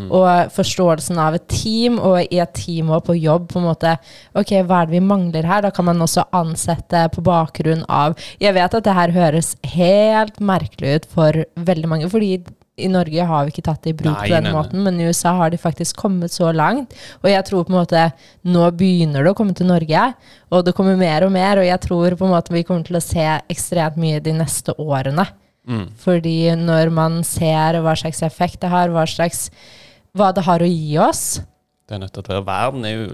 og 0.07 0.53
forståelsen 0.55 1.19
av 1.19 1.35
et 1.35 1.47
team, 1.51 1.99
og 1.99 2.23
i 2.23 2.39
et 2.39 2.55
team 2.55 2.93
og 2.95 3.03
på 3.09 3.17
jobb, 3.19 3.49
på 3.51 3.59
en 3.59 3.67
måte 3.67 3.97
Ok, 4.35 4.51
hva 4.63 4.81
er 4.81 4.87
det 4.87 4.95
vi 4.95 5.03
mangler 5.03 5.47
her? 5.47 5.65
Da 5.65 5.71
kan 5.75 5.85
man 5.89 6.01
også 6.01 6.23
ansette 6.35 7.05
på 7.11 7.23
bakgrunn 7.25 7.83
av 7.91 8.15
Jeg 8.39 8.55
vet 8.55 8.73
at 8.79 8.85
det 8.85 8.95
her 8.95 9.11
høres 9.15 9.55
helt 9.75 10.39
merkelig 10.39 10.95
ut 10.95 11.09
for 11.11 11.43
veldig 11.55 11.91
mange, 11.91 12.09
fordi 12.11 12.39
i 12.77 12.89
Norge 12.91 13.23
har 13.23 13.45
vi 13.47 13.53
ikke 13.53 13.63
tatt 13.63 13.85
det 13.85 13.93
i 13.93 13.95
bruk 13.95 14.11
Nei, 14.11 14.25
på 14.27 14.33
den 14.33 14.43
nei, 14.43 14.51
nei. 14.51 14.55
måten, 14.57 14.81
men 14.83 14.97
i 14.99 15.05
USA 15.07 15.31
har 15.39 15.53
de 15.53 15.57
faktisk 15.61 15.95
kommet 16.01 16.33
så 16.33 16.49
langt. 16.51 16.91
Og 17.21 17.29
jeg 17.31 17.45
tror 17.47 17.63
på 17.63 17.71
en 17.71 17.77
måte 17.77 18.01
nå 18.43 18.65
begynner 18.75 19.23
det 19.23 19.31
å 19.31 19.37
komme 19.37 19.55
til 19.55 19.69
Norge, 19.69 20.01
og 20.51 20.65
det 20.67 20.73
kommer 20.75 20.97
mer 20.99 21.23
og 21.23 21.31
mer. 21.31 21.61
Og 21.61 21.67
jeg 21.69 21.79
tror 21.85 22.17
på 22.19 22.27
en 22.27 22.33
måte 22.35 22.51
vi 22.55 22.65
kommer 22.67 22.83
til 22.83 22.99
å 22.99 23.03
se 23.03 23.23
ekstremt 23.53 23.95
mye 24.01 24.19
de 24.25 24.33
neste 24.35 24.75
årene. 24.75 25.23
Mm. 25.65 25.85
Fordi 26.03 26.37
når 26.61 26.91
man 26.93 27.21
ser 27.25 27.79
hva 27.81 27.95
slags 27.97 28.19
effekt 28.27 28.59
det 28.61 28.69
har, 28.69 28.91
hva, 28.93 29.07
slags, 29.09 29.47
hva 30.13 30.33
det 30.35 30.43
har 30.45 30.61
å 30.61 30.67
gi 30.69 30.97
oss, 31.01 31.23
Det 31.87 31.95
er 31.95 31.99
nødt 32.01 32.13
til 32.17 32.25
at 32.25 32.45
verden 32.47 32.85
er 32.85 32.93
jo 32.95 33.07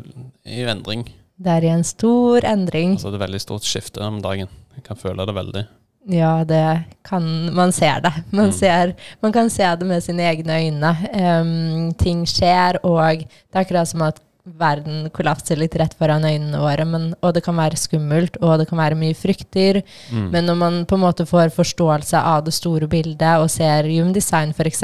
i 0.47 0.61
endring. 0.71 1.01
det 1.37 1.51
er 1.57 1.63
i 1.67 1.71
en 1.73 1.83
stor 1.83 2.41
endring. 2.47 2.93
Altså, 2.95 3.11
det 3.11 3.19
er 3.19 3.25
veldig 3.27 3.41
stort 3.43 3.63
skifte 3.67 4.01
om 4.01 4.21
dagen. 4.23 4.47
Jeg 4.75 4.83
kan 4.85 4.95
føle 4.97 5.25
det 5.27 5.35
veldig. 5.35 5.63
Ja, 6.09 6.43
det 6.43 6.83
kan 7.05 7.53
Man 7.53 7.71
ser 7.71 8.01
det. 8.01 8.13
Man, 8.31 8.45
Mm. 8.49 8.51
ser, 8.53 8.93
man 9.21 9.31
kan 9.31 9.49
se 9.49 9.63
det 9.75 9.85
med 9.85 10.01
sine 10.03 10.23
egne 10.23 10.57
øyne. 10.57 10.91
Um, 11.13 11.93
ting 11.93 12.25
skjer, 12.25 12.79
og 12.83 13.19
det 13.19 13.53
er 13.55 13.61
akkurat 13.65 13.87
som 13.87 14.01
at 14.01 14.19
verden 14.43 15.11
kollapser 15.13 15.55
litt 15.55 15.75
rett 15.77 15.93
foran 15.93 16.23
øynene 16.25 16.57
våre. 16.57 16.85
Men, 16.85 17.13
og 17.21 17.33
det 17.35 17.43
kan 17.45 17.55
være 17.55 17.77
skummelt, 17.77 18.37
og 18.41 18.57
det 18.59 18.67
kan 18.69 18.77
være 18.79 18.95
mye 18.97 19.13
frykter. 19.13 19.83
Mm. 20.11 20.31
Men 20.31 20.45
når 20.45 20.55
man 20.57 20.85
på 20.85 20.95
en 20.97 21.01
måte 21.05 21.27
får 21.29 21.53
forståelse 21.53 22.17
av 22.17 22.43
det 22.45 22.53
store 22.53 22.87
bildet, 22.89 23.37
og 23.37 23.49
ser 23.53 23.83
Human 23.83 24.13
Design 24.13 24.49
f.eks. 24.57 24.81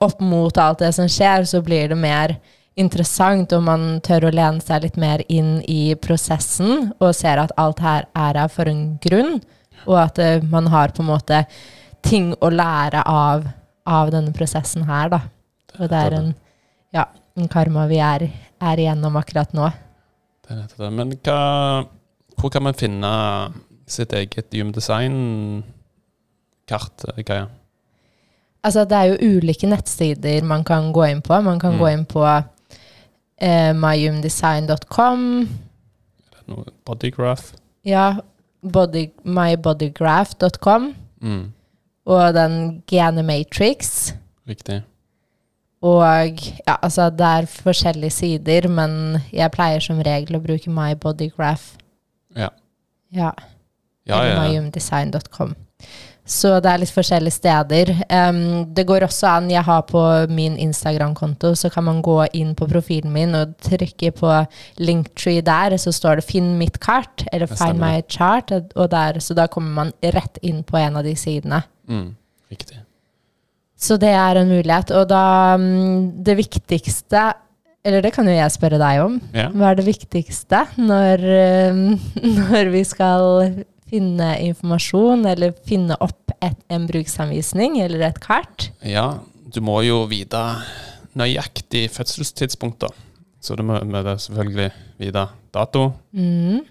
opp 0.00 0.20
mot 0.20 0.58
alt 0.58 0.78
det 0.82 0.92
som 0.94 1.06
skjer, 1.06 1.46
så 1.46 1.62
blir 1.62 1.88
det 1.88 1.96
mer 1.98 2.36
interessant, 2.76 3.52
og 3.54 3.62
man 3.62 4.00
tør 4.02 4.26
å 4.26 4.34
lene 4.34 4.60
seg 4.60 4.82
litt 4.82 4.96
mer 4.98 5.22
inn 5.30 5.60
i 5.70 5.94
prosessen, 5.94 6.90
og 6.98 7.14
ser 7.14 7.38
at 7.38 7.52
alt 7.56 7.78
her 7.78 8.08
er 8.16 8.34
her 8.42 8.48
for 8.50 8.66
en 8.66 8.98
grunn, 8.98 9.38
og 9.86 9.98
at 10.02 10.18
eh, 10.18 10.42
man 10.50 10.66
har 10.72 10.88
på 10.96 11.02
en 11.02 11.08
måte 11.12 11.44
ting 12.04 12.32
å 12.44 12.48
lære 12.52 13.02
av, 13.08 13.44
av 13.86 14.10
denne 14.12 14.32
prosessen 14.36 14.84
her, 14.88 15.08
da. 15.12 15.20
Og 15.78 15.88
det 15.90 15.98
er 16.06 16.12
en, 16.18 16.34
ja, 16.94 17.04
en 17.36 17.48
karma 17.50 17.86
vi 17.90 17.98
er, 18.04 18.20
er 18.62 18.76
igjennom 18.78 19.16
akkurat 19.18 19.52
nå. 19.56 19.70
Det 20.44 20.50
er 20.52 20.56
nettopp 20.60 20.78
det. 20.84 20.90
Men 20.92 21.12
hva, 21.24 21.38
hvor 22.38 22.50
kan 22.52 22.62
man 22.66 22.74
finne 22.78 23.10
sitt 23.90 24.12
eget 24.16 24.52
Human 24.54 24.72
Design-kart? 24.76 25.64
eh, 27.16 27.22
Kaja? 27.24 27.46
Altså, 28.64 28.84
det 28.88 28.96
er 28.96 29.04
jo 29.10 29.16
ulike 29.40 29.66
nettsider 29.68 30.42
man 30.48 30.62
kan 30.64 30.92
gå 30.92 31.02
inn 31.10 31.22
på. 31.24 31.40
Man 31.44 31.58
kan 31.60 31.72
Mm. 31.74 31.78
gå 31.80 31.86
inn 31.92 32.04
på 32.08 32.22
eh, 33.38 33.72
noe 36.48 36.64
bodygraph? 36.86 37.52
Ja, 37.84 38.14
body, 38.72 39.06
mybodygraph.com. 39.24 40.94
Mm. 41.20 41.44
Og 42.04 42.34
den 42.34 42.82
Genematrix. 42.90 44.12
Riktig. 44.48 44.82
Og 45.84 46.40
ja, 46.66 46.76
altså, 46.82 47.10
det 47.10 47.26
er 47.26 47.46
forskjellige 47.46 48.10
sider, 48.10 48.68
men 48.68 49.18
jeg 49.32 49.52
pleier 49.52 49.82
som 49.84 50.00
regel 50.00 50.38
å 50.38 50.42
bruke 50.44 50.72
mybodygraph. 50.72 51.74
Ja. 52.36 52.48
Ja. 53.12 53.32
Ja, 54.08 54.22
ja. 54.24 54.32
ja. 54.32 54.40
myhumdesign.com. 54.42 55.54
Så 56.24 56.54
det 56.64 56.70
er 56.70 56.80
litt 56.80 56.92
forskjellige 56.92 57.36
steder. 57.36 57.90
Um, 58.08 58.64
det 58.72 58.86
går 58.88 59.04
også 59.04 59.28
an, 59.28 59.50
jeg 59.52 59.60
har 59.66 59.82
på 59.84 60.00
min 60.32 60.56
Instagram-konto, 60.56 61.52
så 61.58 61.68
kan 61.72 61.84
man 61.84 62.00
gå 62.04 62.16
inn 62.32 62.54
på 62.56 62.68
profilen 62.70 63.12
min 63.12 63.36
og 63.36 63.52
trykke 63.64 64.12
på 64.16 64.30
linktree 64.80 65.44
der, 65.44 65.76
så 65.76 65.92
står 65.92 66.22
det 66.22 66.24
'finn 66.24 66.56
mitt 66.56 66.80
kart', 66.80 67.26
eller 67.32 67.46
'find 67.46 67.78
my 67.78 68.00
chart', 68.08 68.48
der, 68.48 69.20
så 69.20 69.34
da 69.34 69.46
kommer 69.46 69.70
man 69.70 69.92
rett 70.02 70.38
inn 70.42 70.64
på 70.64 70.80
en 70.80 70.96
av 70.96 71.04
de 71.04 71.14
sidene. 71.14 71.62
Mm. 71.88 72.16
Riktig. 72.50 72.80
Så 73.76 73.96
det 74.00 74.08
er 74.08 74.40
en 74.40 74.48
mulighet. 74.48 74.90
Og 74.90 75.08
da 75.08 75.56
mm, 75.56 76.24
Det 76.24 76.36
viktigste 76.36 77.34
Eller 77.84 78.00
det 78.00 78.14
kan 78.14 78.24
jo 78.24 78.32
jeg 78.32 78.50
spørre 78.50 78.78
deg 78.80 79.02
om. 79.02 79.20
Ja. 79.34 79.50
Hva 79.52 79.70
er 79.70 79.74
det 79.74 79.84
viktigste 79.84 80.62
når, 80.80 81.18
når 82.40 82.70
vi 82.72 82.84
skal 82.84 83.64
finne 83.94 84.32
informasjon, 84.48 85.22
eller 85.30 85.54
finne 85.68 85.94
opp 86.02 86.34
et, 86.42 86.58
en 86.74 86.86
bruksanvisning 86.90 87.78
eller 87.84 88.02
et 88.08 88.18
kart? 88.20 88.68
ja, 88.82 89.20
du 89.54 89.60
må 89.62 89.78
jo 89.86 90.00
vite 90.10 90.40
nøyaktig 91.14 91.86
fødselstidspunkt, 91.94 92.80
da. 92.82 92.88
Så 93.44 93.54
du 93.56 93.62
må, 93.62 93.76
må 93.86 94.00
det 94.02 94.16
selvfølgelig 94.24 94.70
vite 94.98 95.28
dato, 95.54 95.92
Mm, 96.12 96.64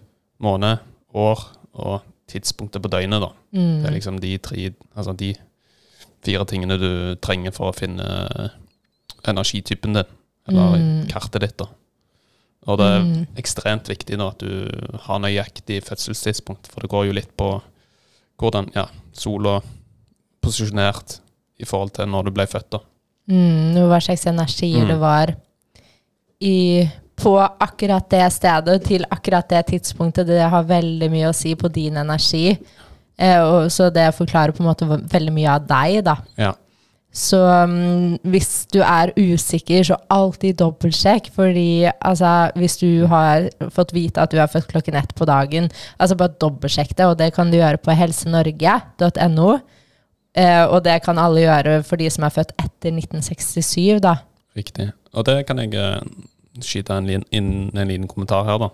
måned, 0.44 0.78
år 1.16 1.40
og 1.80 2.02
tidspunktet 2.28 2.82
på 2.84 2.90
døgnet, 2.92 3.22
da. 3.24 3.30
mm, 3.54 3.82
Det 3.84 3.88
er 3.88 3.94
liksom 3.96 4.20
de 4.20 4.38
tre 4.38 4.74
Altså 4.98 5.14
de 5.16 5.34
fire 6.26 6.46
tingene 6.46 6.78
du 6.82 7.16
trenger 7.22 7.52
for 7.56 7.72
å 7.72 7.76
finne 7.78 8.50
energitypen 9.28 9.94
din, 9.96 10.06
eller 10.48 10.76
Mm. 10.78 11.08
kartet 11.10 11.42
ditt, 11.42 11.58
da. 11.58 11.66
Og 12.64 12.80
det 12.80 12.88
er 12.88 13.04
mm, 13.04 13.22
ekstremt 13.42 13.90
viktig 13.92 14.18
nå 14.20 14.30
at 14.32 14.44
du 14.44 14.98
har 15.06 15.20
nøyaktig 15.20 15.82
fødselstidspunkt, 15.84 16.70
for 16.72 16.84
det 16.84 16.92
går 16.94 17.10
jo 17.10 17.16
litt 17.18 17.32
på 17.40 17.50
hvordan 18.40 18.70
ja, 18.76 18.88
sola 19.16 19.58
posisjonert 20.44 21.20
i 21.60 21.68
forhold 21.68 21.94
til 21.96 22.10
når 22.12 22.28
du 22.28 22.36
ble 22.36 22.48
født, 22.50 22.70
da. 22.76 22.80
mm, 23.32 23.84
hva 23.88 24.00
slags 24.04 24.26
energier 24.28 24.84
Mm. 24.84 24.90
det 24.90 25.00
var 25.00 25.36
i, 26.44 26.90
på 27.16 27.38
akkurat 27.40 28.10
det 28.10 28.26
stedet 28.34 28.84
til 28.84 29.06
akkurat 29.10 29.48
det 29.50 29.66
tidspunktet. 29.68 30.28
Det 30.28 30.42
har 30.42 30.64
veldig 30.68 31.10
mye 31.12 31.30
å 31.30 31.36
si 31.36 31.54
på 31.56 31.70
din 31.72 31.98
energi. 31.98 32.58
Eh, 33.16 33.40
og, 33.40 33.72
så 33.72 33.90
det 33.94 34.10
forklarer 34.18 34.52
på 34.52 34.64
en 34.64 34.70
måte 34.72 34.88
veldig 34.88 35.32
mye 35.32 35.54
av 35.54 35.68
deg, 35.70 36.04
da. 36.04 36.18
Ja. 36.36 36.54
Så 37.14 37.38
um, 37.38 38.16
hvis 38.26 38.66
du 38.74 38.80
er 38.82 39.12
usikker, 39.20 39.84
så 39.86 40.00
alltid 40.10 40.58
dobbeltsjekk. 40.58 41.28
Fordi 41.36 41.86
altså, 42.02 42.50
hvis 42.58 42.80
du 42.82 43.06
har 43.12 43.46
fått 43.76 43.94
vite 43.94 44.22
at 44.24 44.34
du 44.34 44.40
er 44.42 44.50
født 44.50 44.72
klokken 44.72 44.98
ett 44.98 45.14
på 45.16 45.28
dagen, 45.30 45.70
altså 46.02 46.18
bare 46.18 46.34
dobbeltsjekk 46.42 46.96
det, 46.98 47.06
og 47.06 47.20
det 47.22 47.30
kan 47.36 47.52
du 47.54 47.60
gjøre 47.60 47.78
på 47.78 47.94
helsenorge.no. 48.00 49.50
Eh, 50.34 50.66
og 50.66 50.80
det 50.84 50.98
kan 51.06 51.22
alle 51.22 51.44
gjøre 51.46 51.84
for 51.86 52.02
de 52.02 52.10
som 52.10 52.26
er 52.26 52.34
født 52.34 52.56
etter 52.58 52.90
1967, 52.90 54.00
da. 54.02 54.16
Riktig. 54.58 54.90
Og 55.14 55.26
det 55.30 55.44
kan 55.46 55.62
jeg 55.62 55.78
uh, 55.78 56.02
skyte 56.66 56.98
en 56.98 57.06
liten, 57.10 57.26
inn 57.30 57.70
en 57.78 57.90
liten 57.94 58.10
kommentar 58.10 58.48
her, 58.50 58.58
da. 58.58 58.72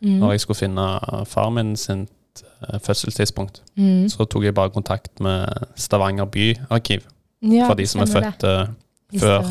Mm. 0.00 0.18
Når 0.22 0.32
jeg 0.32 0.40
skulle 0.44 0.62
finne 0.62 0.86
far 1.28 1.52
min 1.52 1.76
sin 1.76 2.06
uh, 2.40 2.78
fødselstidspunkt, 2.80 3.60
Mm. 3.76 4.08
så 4.08 4.24
tok 4.24 4.44
jeg 4.44 4.54
bare 4.54 4.70
kontakt 4.70 5.20
med 5.20 5.48
Stavanger 5.76 6.24
byarkiv, 6.24 7.02
Ja, 7.44 7.66
for 7.68 7.76
de 7.76 7.86
som 7.86 8.00
er 8.04 8.08
født 8.08 8.44
uh, 8.48 8.68
før, 9.20 9.48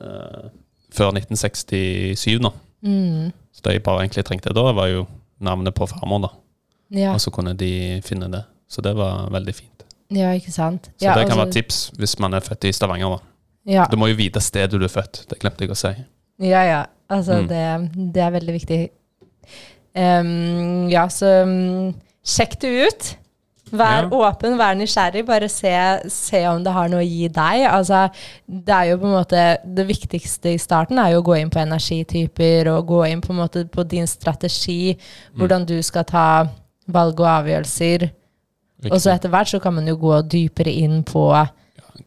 eh, 0.00 0.48
før 0.92 1.12
1967, 1.14 2.38
da. 2.42 2.50
Mm. 2.82 3.30
Så 3.52 3.62
det 3.64 3.76
jeg 3.76 3.82
bare 3.86 4.04
egentlig 4.04 4.24
trengte 4.26 4.54
da, 4.56 4.64
var 4.74 4.88
jo 4.90 5.06
navnet 5.40 5.74
på 5.76 5.86
farmor, 5.90 6.22
da. 6.24 6.30
Ja, 6.90 7.12
Og 7.14 7.20
så 7.22 7.30
kunne 7.30 7.54
de 7.54 8.00
finne 8.04 8.26
det. 8.32 8.42
Så 8.70 8.82
det 8.82 8.96
var 8.98 9.28
veldig 9.30 9.54
fint. 9.54 9.84
ja, 10.10 10.32
ikke 10.34 10.50
sant. 10.52 10.90
Så 10.98 11.06
ja, 11.06 11.14
det 11.14 11.28
kan 11.28 11.38
også, 11.38 11.44
være 11.44 11.52
tips 11.52 11.78
hvis 11.98 12.18
man 12.18 12.34
er 12.34 12.40
født 12.42 12.64
i 12.64 12.72
Stavanger, 12.72 13.16
da. 13.16 13.18
Ja, 13.70 13.84
Du 13.90 13.96
må 13.96 14.08
jo 14.10 14.16
vite 14.18 14.40
stedet 14.40 14.72
du 14.80 14.84
er 14.84 14.88
født. 14.90 15.26
Det 15.30 15.38
glemte 15.38 15.64
jeg 15.64 15.70
å 15.70 15.78
si. 15.78 15.94
ja. 16.40 16.62
ja. 16.64 16.84
Altså, 17.10 17.40
Mm. 17.42 17.48
det, 17.48 18.12
det 18.14 18.22
er 18.22 18.30
veldig 18.30 18.52
viktig. 18.54 18.88
Um, 19.98 20.88
ja, 20.88 21.08
så 21.10 21.42
um, 21.42 21.94
sjekk 22.22 22.54
det 22.62 22.70
ut. 22.86 23.08
Vær 23.70 24.02
Ja. 24.02 24.08
åpen, 24.10 24.56
vær 24.58 24.74
nysgjerrig. 24.74 25.24
Bare 25.26 25.48
se, 25.48 25.72
se 26.08 26.46
om 26.48 26.62
det 26.64 26.72
har 26.72 26.88
noe 26.88 27.02
å 27.02 27.08
gi 27.08 27.28
deg. 27.28 27.66
Altså, 27.70 28.10
det 28.48 28.74
er 28.74 28.84
jo 28.90 28.98
på 28.98 29.06
en 29.06 29.16
måte 29.18 29.58
Det 29.74 29.86
viktigste 29.86 30.54
i 30.54 30.58
starten 30.58 30.98
er 30.98 31.12
jo 31.12 31.22
å 31.22 31.24
gå 31.24 31.38
inn 31.40 31.50
på 31.50 31.60
energityper 31.62 32.68
og 32.76 32.86
gå 32.86 33.04
inn 33.10 33.20
på 33.20 33.30
en 33.30 33.36
måte 33.42 33.64
på 33.70 33.84
din 33.88 34.06
strategi, 34.06 34.96
hvordan 35.36 35.66
du 35.66 35.80
skal 35.82 36.04
ta 36.04 36.48
valg 36.88 37.20
og 37.20 37.26
avgjørelser. 37.26 38.10
Og 38.90 38.98
så 38.98 39.12
etter 39.14 39.28
hvert 39.28 39.48
så 39.48 39.60
kan 39.60 39.74
man 39.74 39.86
jo 39.86 39.96
gå 39.96 40.22
dypere 40.28 40.72
inn 40.72 41.02
på 41.04 41.28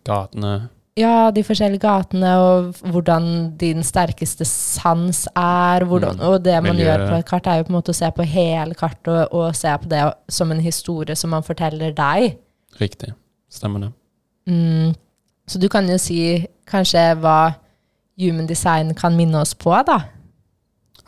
Gatene. 0.04 0.70
Ja, 0.98 1.32
de 1.34 1.42
forskjellige 1.44 1.82
gatene, 1.82 2.32
og 2.38 2.76
hvordan 2.94 3.26
din 3.58 3.82
sterkeste 3.84 4.46
sans 4.46 5.24
er. 5.36 5.86
Hvordan, 5.90 6.16
Mm. 6.20 6.28
Og 6.28 6.44
det 6.44 6.54
man 6.64 6.76
Miljø. 6.76 6.86
gjør 6.86 7.10
på 7.10 7.16
et 7.18 7.26
kart, 7.26 7.48
er 7.48 7.58
jo 7.58 7.64
på 7.64 7.74
en 7.74 7.80
måte 7.80 7.90
å 7.90 7.98
se 7.98 8.12
på 8.12 8.24
hele 8.30 8.74
kartet 8.76 9.08
og, 9.08 9.34
og 9.34 9.56
se 9.56 9.68
på 9.82 9.90
det 9.90 10.04
som 10.30 10.52
en 10.52 10.60
historie 10.62 11.16
som 11.16 11.30
man 11.34 11.44
forteller 11.44 11.92
deg. 11.98 12.38
Riktig. 12.80 13.14
Stemmer 13.50 13.80
det. 13.88 13.92
Mm. 14.48 14.94
Så 15.48 15.60
du 15.60 15.68
kan 15.70 15.88
jo 15.90 15.98
si 15.98 16.48
kanskje 16.70 17.16
hva 17.20 17.56
human 18.20 18.46
design 18.48 18.94
kan 18.94 19.16
minne 19.18 19.42
oss 19.42 19.54
på, 19.54 19.74
da. 19.86 20.00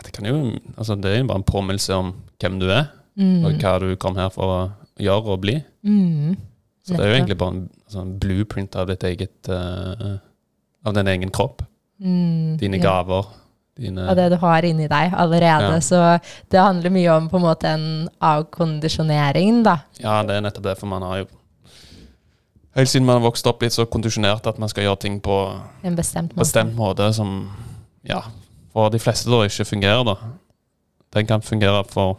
Det, 0.03 0.11
kan 0.13 0.25
jo, 0.25 0.51
altså 0.77 0.95
det 1.01 1.11
er 1.11 1.17
jo 1.21 1.27
bare 1.29 1.37
en 1.43 1.43
påminnelse 1.43 1.93
om 1.93 2.13
hvem 2.41 2.59
du 2.59 2.69
er, 2.69 2.85
Mm. 3.17 3.45
og 3.45 3.53
hva 3.63 3.79
du 3.79 3.95
kom 3.95 4.15
her 4.17 4.27
for 4.29 4.43
å 4.43 4.71
gjøre 4.99 5.31
og 5.31 5.39
bli. 5.41 5.53
Mm. 5.87 6.35
Så 6.83 6.97
det 6.97 6.99
er 6.99 7.07
jo 7.07 7.15
egentlig 7.21 7.37
bare 7.37 7.53
en 7.53 7.69
sånn 7.91 8.15
blueprint 8.19 8.75
av 8.75 8.87
ditt 8.87 9.03
eget 9.03 9.49
uh, 9.49 10.17
Av 10.85 10.93
din 10.93 11.07
egen 11.07 11.31
kropp. 11.33 11.61
Mm. 12.01 12.57
Dine 12.61 12.77
Ja. 12.77 12.83
gaver. 12.83 13.25
Dine 13.75 14.05
av 14.09 14.15
det 14.15 14.29
du 14.31 14.35
har 14.37 14.63
inni 14.63 14.87
deg 14.87 15.13
allerede. 15.13 15.73
Ja. 15.75 15.79
Så 15.81 16.19
det 16.49 16.59
handler 16.61 16.89
mye 16.93 17.09
om 17.17 17.25
på 17.29 17.35
en 17.37 17.43
måte 17.43 17.67
en 17.67 18.09
avkondisjonering, 18.21 19.63
da. 19.65 19.79
Ja, 19.99 20.21
det 20.23 20.35
er 20.37 20.41
nettopp 20.45 20.63
det, 20.69 20.77
for 20.79 20.87
man 20.87 21.01
har 21.05 21.23
jo 21.23 21.25
Helt 22.75 22.89
siden 22.91 23.05
man 23.07 23.21
har 23.21 23.29
vokst 23.29 23.47
opp 23.47 23.61
litt 23.63 23.71
så 23.71 23.85
kondisjonert 23.87 24.47
at 24.51 24.57
man 24.59 24.67
skal 24.67 24.83
gjøre 24.83 24.99
ting 24.99 25.21
på 25.23 25.35
En 25.87 25.95
bestemt 25.95 26.33
måte. 26.35 26.41
bestemt 26.43 26.75
måte 26.75 27.05
som 27.15 27.49
ja, 28.03 28.21
for 28.73 28.89
de 28.91 28.99
fleste 28.99 29.29
da 29.31 29.45
ikke 29.47 29.63
fungerer. 29.65 30.03
da. 30.03 30.15
Den 31.15 31.25
kan 31.25 31.41
fungere 31.41 31.85
for 31.87 32.17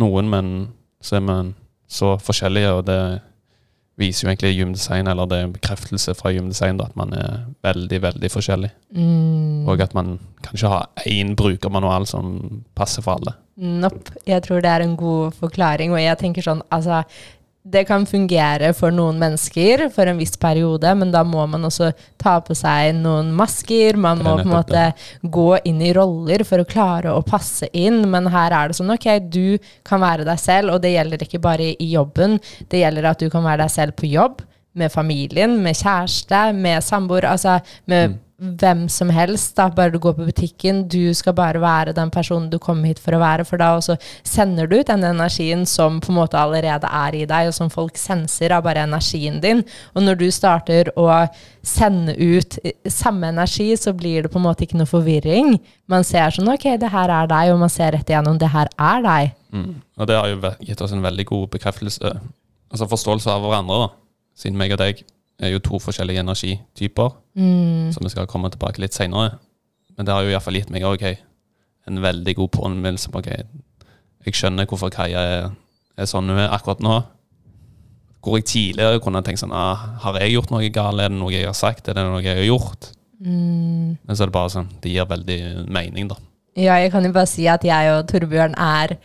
noen, 0.00 0.30
men 0.30 0.68
så 1.04 1.16
er 1.16 1.20
man 1.20 1.54
så 1.86 2.16
forskjellige, 2.18 2.70
og 2.72 2.86
det 2.86 3.20
viser 3.98 4.26
jo 4.26 4.30
egentlig 4.30 4.54
gymdesign, 4.56 5.10
eller 5.10 5.26
det 5.28 5.38
er 5.38 5.48
en 5.48 5.56
bekreftelse 5.56 6.14
fra 6.18 6.32
gymdesign, 6.34 6.80
at 6.82 6.94
man 6.98 7.12
er 7.16 7.40
veldig, 7.66 8.00
veldig 8.04 8.30
forskjellig. 8.30 8.70
Mm. 8.94 9.66
Og 9.68 9.82
at 9.82 9.96
man 9.98 10.16
kan 10.44 10.54
ikke 10.54 10.72
ha 10.72 10.84
én 11.10 11.34
brukermanual 11.38 12.06
som 12.06 12.62
passer 12.78 13.04
for 13.04 13.18
alle. 13.18 13.34
Nope. 13.58 14.14
Jeg 14.28 14.44
tror 14.46 14.62
det 14.62 14.70
er 14.70 14.84
en 14.84 14.96
god 14.96 15.34
forklaring, 15.40 15.92
og 15.92 16.02
jeg 16.02 16.20
tenker 16.20 16.46
sånn, 16.46 16.62
altså 16.70 17.02
det 17.66 17.84
kan 17.88 18.06
fungere 18.06 18.70
for 18.76 18.94
noen 18.94 19.18
mennesker 19.20 19.88
for 19.92 20.08
en 20.08 20.20
viss 20.20 20.36
periode, 20.40 20.88
men 20.96 21.10
da 21.12 21.20
må 21.26 21.42
man 21.50 21.66
også 21.68 21.90
ta 22.20 22.38
på 22.44 22.54
seg 22.56 22.94
noen 22.96 23.32
masker. 23.36 23.98
Man 24.00 24.22
må 24.24 24.36
på 24.38 24.46
en 24.46 24.54
måte 24.54 24.84
gå 25.22 25.48
inn 25.68 25.82
i 25.84 25.92
roller 25.96 26.44
for 26.48 26.62
å 26.62 26.68
klare 26.68 27.12
å 27.12 27.24
passe 27.26 27.68
inn. 27.76 28.00
Men 28.10 28.30
her 28.32 28.54
er 28.56 28.70
det 28.70 28.78
sånn, 28.78 28.94
ok, 28.94 29.08
du 29.28 29.58
kan 29.86 30.00
være 30.04 30.26
deg 30.28 30.40
selv, 30.40 30.76
og 30.76 30.84
det 30.84 30.94
gjelder 30.94 31.26
ikke 31.26 31.42
bare 31.44 31.72
i 31.74 31.90
jobben. 31.92 32.38
Det 32.70 32.80
gjelder 32.84 33.10
at 33.10 33.20
du 33.20 33.28
kan 33.32 33.44
være 33.44 33.66
deg 33.66 33.74
selv 33.74 33.98
på 33.98 34.08
jobb, 34.08 34.40
med 34.78 34.92
familien, 34.94 35.58
med 35.64 35.76
kjæreste, 35.76 36.48
med 36.54 36.84
samboer, 36.86 37.26
altså 37.26 37.58
med 37.90 38.16
hvem 38.38 38.86
som 38.88 39.10
helst. 39.10 39.56
Da. 39.58 39.68
Bare 39.74 39.90
du 39.90 39.98
går 40.02 40.14
på 40.14 40.26
butikken, 40.28 40.84
du 40.88 41.12
skal 41.14 41.34
bare 41.36 41.60
være 41.62 41.94
den 41.96 42.10
personen 42.14 42.48
du 42.50 42.58
kom 42.62 42.84
hit 42.86 43.00
for 43.02 43.16
å 43.16 43.20
være. 43.22 43.46
For 43.48 43.60
da 43.60 43.72
også 43.76 43.98
sender 44.26 44.70
du 44.70 44.76
ut 44.78 44.90
den 44.90 45.04
energien 45.06 45.64
som 45.66 45.98
på 46.02 46.12
en 46.12 46.20
måte 46.20 46.38
allerede 46.38 46.86
er 46.86 47.18
i 47.18 47.24
deg, 47.28 47.50
og 47.50 47.56
som 47.56 47.72
folk 47.72 47.98
senser 47.98 48.54
av 48.54 48.64
bare 48.66 48.86
energien 48.86 49.40
din. 49.42 49.64
Og 49.94 50.06
når 50.06 50.20
du 50.22 50.28
starter 50.34 50.92
å 50.96 51.10
sende 51.66 52.14
ut 52.14 52.58
samme 52.86 53.32
energi, 53.34 53.72
så 53.76 53.92
blir 53.96 54.24
det 54.24 54.32
på 54.32 54.40
en 54.40 54.46
måte 54.46 54.66
ikke 54.66 54.78
noe 54.78 54.90
forvirring. 54.90 55.58
Man 55.90 56.06
ser 56.06 56.34
sånn 56.34 56.50
ok, 56.54 56.70
det 56.78 56.94
her 56.94 57.10
er 57.10 57.30
deg, 57.30 57.52
og 57.52 57.62
man 57.66 57.72
ser 57.72 57.92
rett 57.96 58.08
igjennom 58.08 58.38
det 58.38 58.52
her 58.54 58.70
er 58.78 59.04
deg. 59.04 59.36
Mm. 59.50 59.70
Og 59.98 60.08
det 60.08 60.18
har 60.18 60.30
jo 60.30 60.56
gitt 60.62 60.82
oss 60.84 60.94
en 60.94 61.04
veldig 61.04 61.26
god 61.26 61.46
bekreftelse, 61.58 62.18
altså 62.70 62.90
forståelse 62.90 63.32
av 63.34 63.46
hverandre, 63.48 63.86
da. 63.88 63.94
Siden 64.38 64.58
meg 64.60 64.70
og 64.70 64.78
deg 64.78 65.00
er 65.38 65.52
jo 65.52 65.60
to 65.62 65.78
forskjellige 65.78 66.20
energityper, 66.24 67.10
Mm. 67.38 67.92
som 67.92 68.02
vi 68.02 68.10
skal 68.10 68.26
komme 68.26 68.50
tilbake 68.50 68.80
litt 68.82 68.92
seinere. 68.94 69.38
Men 69.96 70.06
det 70.06 70.14
har 70.14 70.22
jo 70.22 70.30
iallfall 70.32 70.54
gitt 70.58 70.70
meg 70.70 70.82
okay, 70.84 71.16
en 71.86 72.00
veldig 72.02 72.34
god 72.36 72.50
påminnelse 72.50 73.10
på 73.10 73.18
okay, 73.22 73.44
jeg 74.26 74.34
skjønner 74.34 74.66
hvorfor 74.66 74.90
Kaja 74.90 75.20
er, 75.20 75.50
er 75.96 76.08
sånn 76.10 76.28
hun 76.28 76.38
er 76.38 76.50
akkurat 76.52 76.82
nå. 76.84 76.96
Hvor 78.20 78.36
jeg 78.36 78.48
tidligere 78.50 79.00
kunne 79.00 79.22
tenkt 79.22 79.38
sånn 79.40 79.54
ah, 79.54 79.94
Har 80.02 80.18
jeg 80.18 80.32
gjort 80.34 80.50
noe 80.50 80.68
galt? 80.74 80.98
Er 81.00 81.08
det 81.12 81.18
noe 81.20 81.30
jeg 81.32 81.46
har 81.46 81.54
sagt? 81.54 81.86
Er 81.88 81.94
det 81.94 82.02
noe 82.04 82.18
jeg 82.20 82.34
har 82.36 82.48
gjort? 82.48 82.90
Mm. 83.22 83.94
Men 84.02 84.16
så 84.16 84.24
er 84.24 84.30
det 84.30 84.34
bare 84.34 84.50
sånn 84.52 84.68
Det 84.82 84.90
gir 84.90 85.06
veldig 85.08 85.38
mening, 85.70 86.10
da. 86.10 86.18
Ja, 86.58 86.74
jeg 86.82 86.90
kan 86.90 87.06
jo 87.06 87.12
bare 87.14 87.30
si 87.30 87.46
at 87.46 87.62
jeg 87.62 87.92
og 87.94 88.08
Torbjørn 88.10 88.56
er 88.58 88.96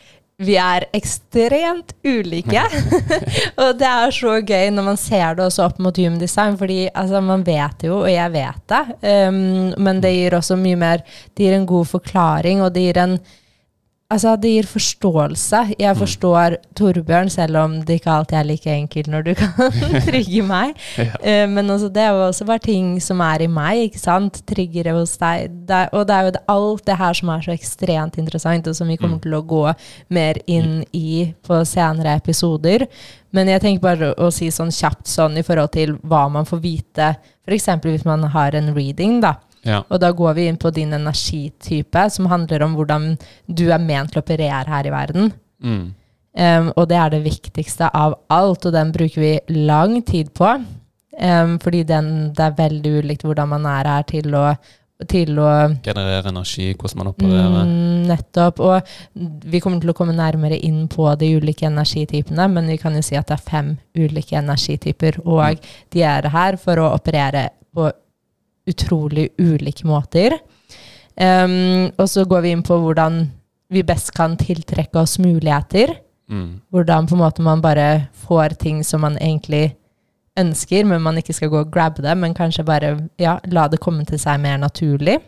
vi 0.46 0.58
er 0.60 0.86
ekstremt 0.96 1.94
ulike. 2.06 2.64
og 3.62 3.78
det 3.80 3.90
er 3.90 4.16
så 4.16 4.38
gøy 4.44 4.72
når 4.74 4.88
man 4.92 5.00
ser 5.00 5.38
det 5.38 5.48
også 5.48 5.68
opp 5.68 5.80
mot 5.84 5.98
human 5.98 6.20
design, 6.22 6.58
fordi 6.60 6.88
altså, 6.94 7.22
man 7.24 7.46
vet 7.48 7.88
jo, 7.88 8.02
og 8.04 8.12
jeg 8.12 8.34
vet 8.34 8.66
det, 8.74 8.84
um, 9.30 9.40
men 9.84 10.02
det 10.04 10.14
gir 10.16 10.38
også 10.38 10.58
mye 10.60 10.80
mer 10.80 11.02
Det 11.34 11.46
gir 11.46 11.56
en 11.56 11.70
god 11.70 11.88
forklaring, 11.90 12.62
og 12.62 12.74
det 12.76 12.88
gir 12.88 13.00
en 13.02 13.18
Altså, 14.14 14.36
det 14.38 14.52
gir 14.52 14.68
forståelse. 14.70 15.60
Jeg 15.80 15.98
forstår 15.98 16.58
Torbjørn, 16.78 17.32
selv 17.34 17.58
om 17.58 17.80
det 17.82 17.98
ikke 17.98 18.12
alltid 18.14 18.38
er 18.38 18.46
like 18.46 18.74
enkelt 18.74 19.10
når 19.10 19.26
du 19.26 19.32
kan 19.40 19.54
trygge 20.08 20.44
meg. 20.46 20.76
Ja. 21.00 21.16
Eh, 21.18 21.46
men 21.50 21.70
også, 21.74 21.90
det 21.94 22.04
er 22.04 22.14
jo 22.14 22.28
også 22.28 22.46
bare 22.46 22.62
ting 22.64 22.92
som 23.02 23.24
er 23.26 23.46
i 23.46 23.50
meg, 23.50 23.88
ikke 23.88 24.02
sant? 24.02 24.42
Triggere 24.50 24.94
hos 25.00 25.16
deg. 25.22 25.50
Det, 25.70 25.82
og 25.94 26.06
det 26.10 26.18
er 26.18 26.28
jo 26.28 26.36
det, 26.36 26.44
alt 26.54 26.86
det 26.90 27.00
her 27.00 27.18
som 27.18 27.34
er 27.34 27.48
så 27.48 27.56
ekstremt 27.56 28.20
interessant, 28.22 28.70
og 28.70 28.78
som 28.78 28.92
vi 28.92 29.00
kommer 29.02 29.22
til 29.24 29.34
å 29.38 29.44
gå 29.48 29.66
mer 30.14 30.42
inn 30.46 30.84
i 30.94 31.32
på 31.46 31.64
senere 31.66 32.18
episoder. 32.22 32.86
Men 33.34 33.50
jeg 33.50 33.64
tenker 33.64 33.88
bare 33.88 34.12
å 34.22 34.30
si 34.34 34.52
sånn 34.54 34.72
kjapt 34.74 35.10
sånn 35.10 35.40
i 35.42 35.46
forhold 35.46 35.74
til 35.74 35.96
hva 36.06 36.28
man 36.30 36.46
får 36.46 36.62
vite, 36.62 37.16
f.eks. 37.48 37.72
hvis 37.82 38.06
man 38.06 38.30
har 38.36 38.54
en 38.60 38.76
reading, 38.78 39.18
da. 39.24 39.40
Ja. 39.64 39.82
Og 39.88 40.00
da 40.04 40.12
går 40.12 40.36
vi 40.38 40.48
inn 40.52 40.60
på 40.60 40.72
din 40.76 40.94
energitype, 40.96 42.06
som 42.12 42.28
handler 42.32 42.66
om 42.66 42.76
hvordan 42.78 43.14
du 43.48 43.70
er 43.72 43.82
ment 43.82 44.14
til 44.14 44.20
å 44.20 44.26
operere 44.26 44.68
her 44.68 44.90
i 44.90 44.94
verden. 44.94 45.34
Mm. 45.64 45.84
Um, 46.34 46.70
og 46.76 46.88
det 46.90 46.98
er 46.98 47.12
det 47.14 47.24
viktigste 47.28 47.92
av 47.94 48.18
alt, 48.34 48.66
og 48.66 48.74
den 48.74 48.92
bruker 48.94 49.22
vi 49.22 49.34
lang 49.64 50.00
tid 50.06 50.34
på. 50.36 50.56
Um, 51.14 51.60
fordi 51.62 51.84
den, 51.86 52.08
det 52.34 52.48
er 52.48 52.56
veldig 52.58 52.96
ulikt 53.04 53.28
hvordan 53.28 53.52
man 53.52 53.68
er 53.70 53.92
her 53.92 54.08
til 54.10 54.34
å, 54.34 54.48
til 55.10 55.38
å 55.38 55.52
Generere 55.86 56.32
energi, 56.34 56.72
hvordan 56.74 57.04
man 57.04 57.12
opererer. 57.14 57.70
mm, 57.70 58.06
Nettopp. 58.10 58.64
Og 58.66 58.96
vi 59.46 59.62
kommer 59.62 59.84
til 59.84 59.94
å 59.94 59.98
komme 59.98 60.18
nærmere 60.18 60.58
inn 60.58 60.88
på 60.92 61.06
de 61.22 61.36
ulike 61.38 61.70
energitypene, 61.70 62.50
men 62.52 62.72
vi 62.74 62.80
kan 62.82 62.98
jo 62.98 63.06
si 63.06 63.16
at 63.20 63.30
det 63.30 63.38
er 63.38 63.50
fem 63.54 63.76
ulike 63.96 64.42
energityper, 64.42 65.22
og 65.24 65.70
de 65.94 66.08
er 66.10 66.34
her 66.34 66.58
for 66.60 66.82
å 66.82 66.96
operere 66.98 67.52
på 67.74 67.92
utrolig 68.70 69.30
ulike 69.42 69.88
måter. 69.88 70.38
Um, 71.14 71.92
og 72.00 72.08
så 72.10 72.26
går 72.26 72.46
vi 72.46 72.54
inn 72.56 72.64
på 72.66 72.78
hvordan 72.82 73.26
vi 73.74 73.84
best 73.86 74.14
kan 74.16 74.38
tiltrekke 74.40 75.02
oss 75.02 75.18
muligheter. 75.22 75.98
Mm. 76.30 76.62
Hvordan 76.74 77.08
på 77.10 77.18
en 77.18 77.24
måte 77.24 77.46
man 77.46 77.62
bare 77.62 78.08
får 78.26 78.58
ting 78.62 78.84
som 78.86 79.04
man 79.06 79.18
egentlig 79.18 79.76
ønsker, 80.40 80.86
men 80.86 81.02
man 81.02 81.20
ikke 81.20 81.36
skal 81.36 81.52
gå 81.54 81.60
og 81.62 81.74
grabbe 81.74 82.02
det, 82.06 82.16
men 82.18 82.34
kanskje 82.34 82.66
bare 82.66 82.96
ja, 83.22 83.38
la 83.46 83.68
det 83.70 83.82
komme 83.84 84.06
til 84.10 84.22
seg 84.22 84.42
mer 84.42 84.58
naturlig. 84.62 85.20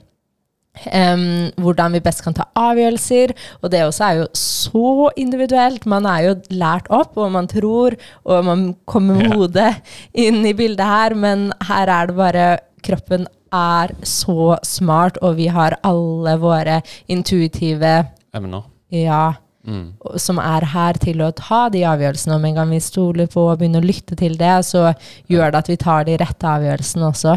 Em, 0.92 1.52
hvordan 1.62 1.96
vi 1.96 2.02
best 2.04 2.24
kan 2.26 2.36
ta 2.38 2.48
avgjørelser. 2.60 3.34
Og 3.62 3.72
det 3.72 3.84
også 3.86 4.08
er 4.08 4.20
jo 4.20 4.28
så 4.38 5.10
individuelt. 5.18 5.86
Man 5.90 6.06
er 6.10 6.28
jo 6.28 6.36
lært 6.52 6.90
opp, 6.94 7.18
og 7.18 7.32
man 7.36 7.48
tror, 7.52 7.96
og 8.26 8.46
man 8.46 8.68
kommer 8.86 9.20
med 9.22 9.34
hodet 9.36 9.72
inn 10.14 10.44
i 10.46 10.54
bildet 10.58 10.86
her, 10.86 11.16
men 11.16 11.50
her 11.70 11.92
er 12.02 12.12
det 12.12 12.20
bare 12.20 12.48
Kroppen 12.86 13.24
er 13.56 13.96
så 14.06 14.60
smart, 14.62 15.18
og 15.26 15.40
vi 15.40 15.48
har 15.50 15.80
alle 15.82 16.36
våre 16.38 16.84
intuitive 17.10 18.04
Evner. 18.36 18.68
Ja 18.94 19.34
Mm. 19.66 19.96
som 20.22 20.38
er 20.38 20.62
her 20.70 20.94
til 21.02 21.24
å 21.26 21.32
ta 21.34 21.70
de 21.74 21.82
avgjørelsene. 21.90 22.36
Om 22.38 22.46
en 22.46 22.58
gang 22.60 22.70
vi 22.70 22.80
stoler 22.84 23.26
på 23.26 23.48
og 23.50 23.58
begynner 23.58 23.82
å 23.82 23.88
lytte 23.90 24.14
til 24.20 24.38
det, 24.38 24.60
så 24.68 24.92
gjør 25.32 25.52
det 25.52 25.62
at 25.64 25.72
vi 25.72 25.78
tar 25.82 26.06
de 26.06 26.18
rette 26.22 26.52
avgjørelsene 26.52 27.08
også. 27.10 27.34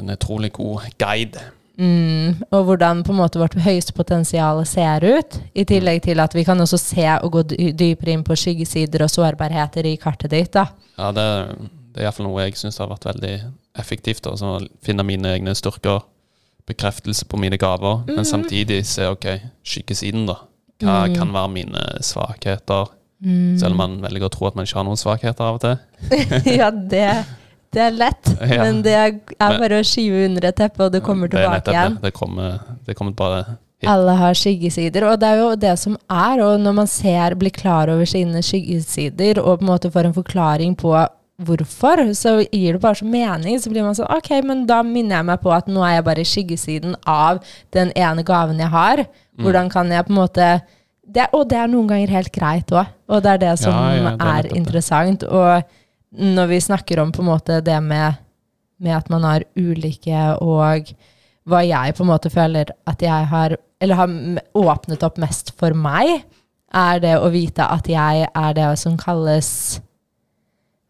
En 0.00 0.14
utrolig 0.14 0.52
god 0.56 0.88
guide. 0.96 1.42
Mm, 1.78 2.40
og 2.50 2.64
hvordan 2.66 3.04
på 3.06 3.12
en 3.14 3.20
måte 3.20 3.38
vårt 3.38 3.54
høyeste 3.62 3.94
potensial 3.94 4.64
ser 4.66 5.04
ut. 5.06 5.38
I 5.54 5.64
tillegg 5.68 6.02
til 6.08 6.18
at 6.22 6.34
vi 6.34 6.42
kan 6.46 6.58
også 6.60 6.80
se 6.80 7.06
og 7.22 7.36
gå 7.36 7.44
dypere 7.54 8.16
inn 8.16 8.24
på 8.26 8.36
skyggesider 8.38 9.04
og 9.06 9.12
sårbarheter 9.12 9.86
i 9.86 9.94
kartet 10.00 10.34
ditt. 10.34 10.52
da. 10.56 10.66
Ja, 10.98 11.12
det, 11.14 11.28
det 11.94 12.02
er 12.02 12.08
iallfall 12.08 12.26
noe 12.26 12.44
jeg 12.48 12.58
syns 12.58 12.80
har 12.82 12.90
vært 12.90 13.06
veldig 13.06 13.34
effektivt. 13.78 14.26
Da, 14.26 14.34
å 14.34 14.58
finne 14.84 15.06
mine 15.06 15.36
egne 15.36 15.54
styrker, 15.54 16.02
bekreftelse 16.68 17.28
på 17.30 17.38
mine 17.40 17.56
gaver, 17.56 18.02
men 18.10 18.26
samtidig 18.28 18.82
se 18.84 19.06
ok, 19.08 19.30
skyggesiden, 19.64 20.26
da. 20.28 20.42
Hva 20.82 21.06
kan 21.10 21.32
være 21.34 21.50
mine 21.50 21.84
svakheter? 22.06 22.90
Selv 23.58 23.74
om 23.74 23.80
man 23.80 23.96
velger 24.02 24.28
å 24.28 24.30
tro 24.30 24.46
at 24.46 24.58
man 24.58 24.66
ikke 24.66 24.78
har 24.78 24.86
noen 24.86 24.98
svakheter 25.00 25.46
av 25.46 25.56
og 25.56 25.64
til. 25.64 25.78
ja, 26.60 26.68
det, 26.70 27.06
det 27.72 27.82
er 27.84 27.90
lett, 27.90 28.30
Ja. 28.40 28.62
men 28.64 28.82
det 28.82 28.92
er 28.96 29.12
er 29.40 29.58
bare 29.60 29.80
å 29.80 29.84
skyve 29.86 30.24
under 30.26 30.44
et 30.48 30.56
teppe, 30.56 30.84
og 30.86 30.92
det 30.92 31.02
kommer 31.02 31.26
er 31.26 31.36
tilbake 31.36 31.64
det 31.64 31.74
igjen. 31.74 31.94
Det. 31.94 32.02
Det 32.02 32.12
kommer, 32.14 32.60
det 32.86 32.96
kommer 32.96 33.12
bare 33.12 33.42
hit. 33.80 33.88
Alle 33.88 34.14
har 34.16 34.34
skyggesider, 34.34 35.04
og 35.10 35.20
det 35.20 35.28
er 35.28 35.36
jo 35.42 35.50
det 35.56 35.74
som 35.78 35.96
er. 36.10 36.40
Og 36.42 36.58
når 36.60 36.74
man 36.74 36.86
ser, 36.86 37.34
blir 37.38 37.50
klar 37.54 37.88
over 37.92 38.04
sine 38.08 38.40
skyggesider, 38.42 39.38
og 39.38 39.60
på 39.60 39.66
en 39.66 39.72
måte 39.74 39.90
får 39.92 40.06
en 40.06 40.14
forklaring 40.16 40.74
på 40.80 40.94
hvorfor, 41.44 42.00
så 42.18 42.32
gir 42.50 42.72
det 42.74 42.80
bare 42.82 42.98
så 42.98 43.06
mening. 43.06 43.58
Så 43.62 43.70
blir 43.70 43.84
man 43.86 43.94
sånn 43.94 44.10
OK, 44.10 44.30
men 44.44 44.64
da 44.66 44.80
minner 44.82 45.20
jeg 45.20 45.28
meg 45.28 45.40
på 45.44 45.52
at 45.54 45.68
nå 45.70 45.84
er 45.86 45.98
jeg 45.98 46.04
bare 46.08 46.24
i 46.24 46.26
skyggesiden 46.32 46.96
av 47.06 47.38
den 47.76 47.92
ene 47.94 48.24
gaven 48.26 48.58
jeg 48.58 48.72
har. 48.72 49.04
Mm. 49.06 49.44
Hvordan 49.44 49.70
kan 49.70 49.92
jeg 49.94 50.06
på 50.08 50.14
en 50.14 50.18
måte 50.18 50.48
det, 51.08 51.28
Og 51.32 51.48
det 51.48 51.56
er 51.56 51.68
noen 51.68 51.86
ganger 51.88 52.10
helt 52.12 52.32
greit 52.34 52.66
òg. 52.74 52.86
Og 53.08 53.22
det 53.22 53.30
er 53.36 53.38
det 53.38 53.58
som 53.62 53.72
Ja, 53.72 53.94
ja, 53.94 54.10
det 54.10 54.26
er 54.26 54.48
er 54.50 54.56
interessant. 54.58 55.22
Og 55.24 55.62
når 56.16 56.48
vi 56.54 56.60
snakker 56.64 57.02
om 57.02 57.12
på 57.12 57.22
en 57.22 57.30
måte 57.32 57.60
det 57.64 57.76
med 57.84 58.24
med 58.78 58.96
at 58.96 59.08
man 59.10 59.26
har 59.26 59.46
ulike, 59.58 60.18
og 60.42 60.92
hva 61.48 61.62
jeg 61.66 61.96
på 61.96 62.04
en 62.04 62.10
måte 62.12 62.30
føler 62.32 62.72
at 62.88 63.02
jeg 63.02 63.30
har 63.30 63.56
Eller 63.80 63.94
har 63.94 64.10
åpnet 64.58 65.04
opp 65.06 65.20
mest 65.22 65.52
for 65.54 65.70
meg, 65.70 66.24
er 66.74 66.98
det 66.98 67.12
å 67.14 67.28
vite 67.30 67.62
at 67.62 67.86
jeg 67.86 68.26
er 68.26 68.56
det 68.56 68.66
som 68.80 68.96
kalles 68.98 69.80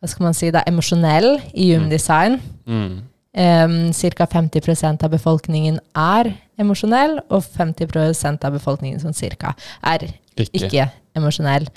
Hva 0.01 0.09
skal 0.09 0.25
man 0.25 0.35
si, 0.37 0.49
da, 0.51 0.63
emosjonell 0.67 1.37
i 1.53 1.73
human 1.73 1.91
design. 1.91 2.39
Mm. 2.67 3.05
Um, 3.39 3.77
Ca. 3.93 4.27
50% 4.31 5.05
av 5.05 5.11
befolkningen 5.11 5.81
er 5.95 6.33
emosjonell, 6.59 7.19
og 7.29 7.43
50% 7.43 8.47
av 8.47 8.57
befolkningen 8.57 9.03
sånn 9.03 9.15
cirka 9.15 9.55
er 9.83 10.07
Ikke. 10.39 10.49
ikke 10.55 10.89
emosjonell. 11.19 11.69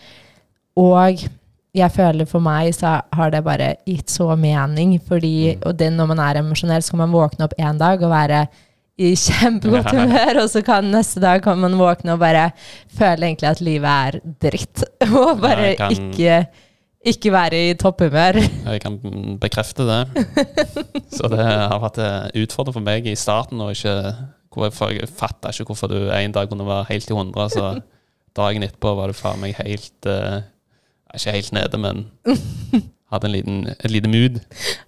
Og 0.77 1.25
jeg 1.73 1.91
føler 1.95 2.27
for 2.27 2.43
meg 2.43 2.73
så 2.75 2.97
har 3.15 3.31
det 3.31 3.43
bare 3.45 3.75
gitt 3.87 4.09
så 4.11 4.33
mening, 4.35 4.97
fordi 5.07 5.55
Mm. 5.55 5.61
og 5.69 5.77
det 5.79 5.91
når 5.93 6.07
man 6.07 6.19
er 6.19 6.39
emosjonell, 6.41 6.81
så 6.83 6.91
kan 6.91 6.99
man 7.05 7.11
våkne 7.15 7.45
opp 7.47 7.53
en 7.57 7.77
dag 7.79 8.01
og 8.03 8.09
være 8.11 8.47
i 8.99 9.13
kjempegodt 9.25 9.87
humør, 9.95 10.41
og 10.43 10.49
så 10.51 10.61
kan 10.67 10.83
neste 10.91 11.21
dag 11.23 11.41
kan 11.41 11.57
man 11.57 11.77
våkne 11.79 12.13
og 12.13 12.19
bare 12.19 12.51
føle 12.97 13.25
egentlig 13.29 13.49
at 13.49 13.61
livet 13.61 13.87
er 13.87 14.19
dritt, 14.43 14.83
og 15.15 15.39
bare 15.41 15.75
kan- 15.79 15.91
ikke, 15.95 16.41
ikke 17.13 17.31
være 17.33 17.61
i 17.69 17.73
topphumør. 17.79 18.37
Jeg 18.67 18.81
kan 18.83 18.99
bekrefte 19.41 19.87
det. 19.87 20.25
Så 21.17 21.27
det 21.31 21.39
har 21.47 21.79
vært 21.81 21.97
eh, 21.97 22.43
utfordrende 22.43 22.75
for 22.75 22.85
meg 22.85 23.07
i 23.09 23.15
starten. 23.17 23.59
Og 23.63 23.71
ikke, 23.73 23.95
jeg 24.67 25.09
fatta 25.17 25.49
ikke 25.49 25.71
hvorfor 25.71 25.87
du 25.89 26.11
en 26.13 26.31
dag 26.35 26.49
kunne 26.51 26.67
være 26.67 26.85
helt 26.91 27.09
i 27.09 27.13
100, 27.15 27.49
så 27.55 27.71
dagen 28.37 28.63
etterpå 28.67 28.93
var 28.99 29.07
du 29.09 29.13
faen 29.17 29.41
meg 29.41 29.55
helt 29.57 30.05
eh, 31.13 31.19
Ikke 31.19 31.31
helt 31.31 31.51
nede, 31.53 31.77
men 31.77 32.05
hadde 33.11 33.25
en 33.27 33.31
liten, 33.35 33.63
et 33.79 33.91
lite 33.91 34.07
mood. 34.09 34.39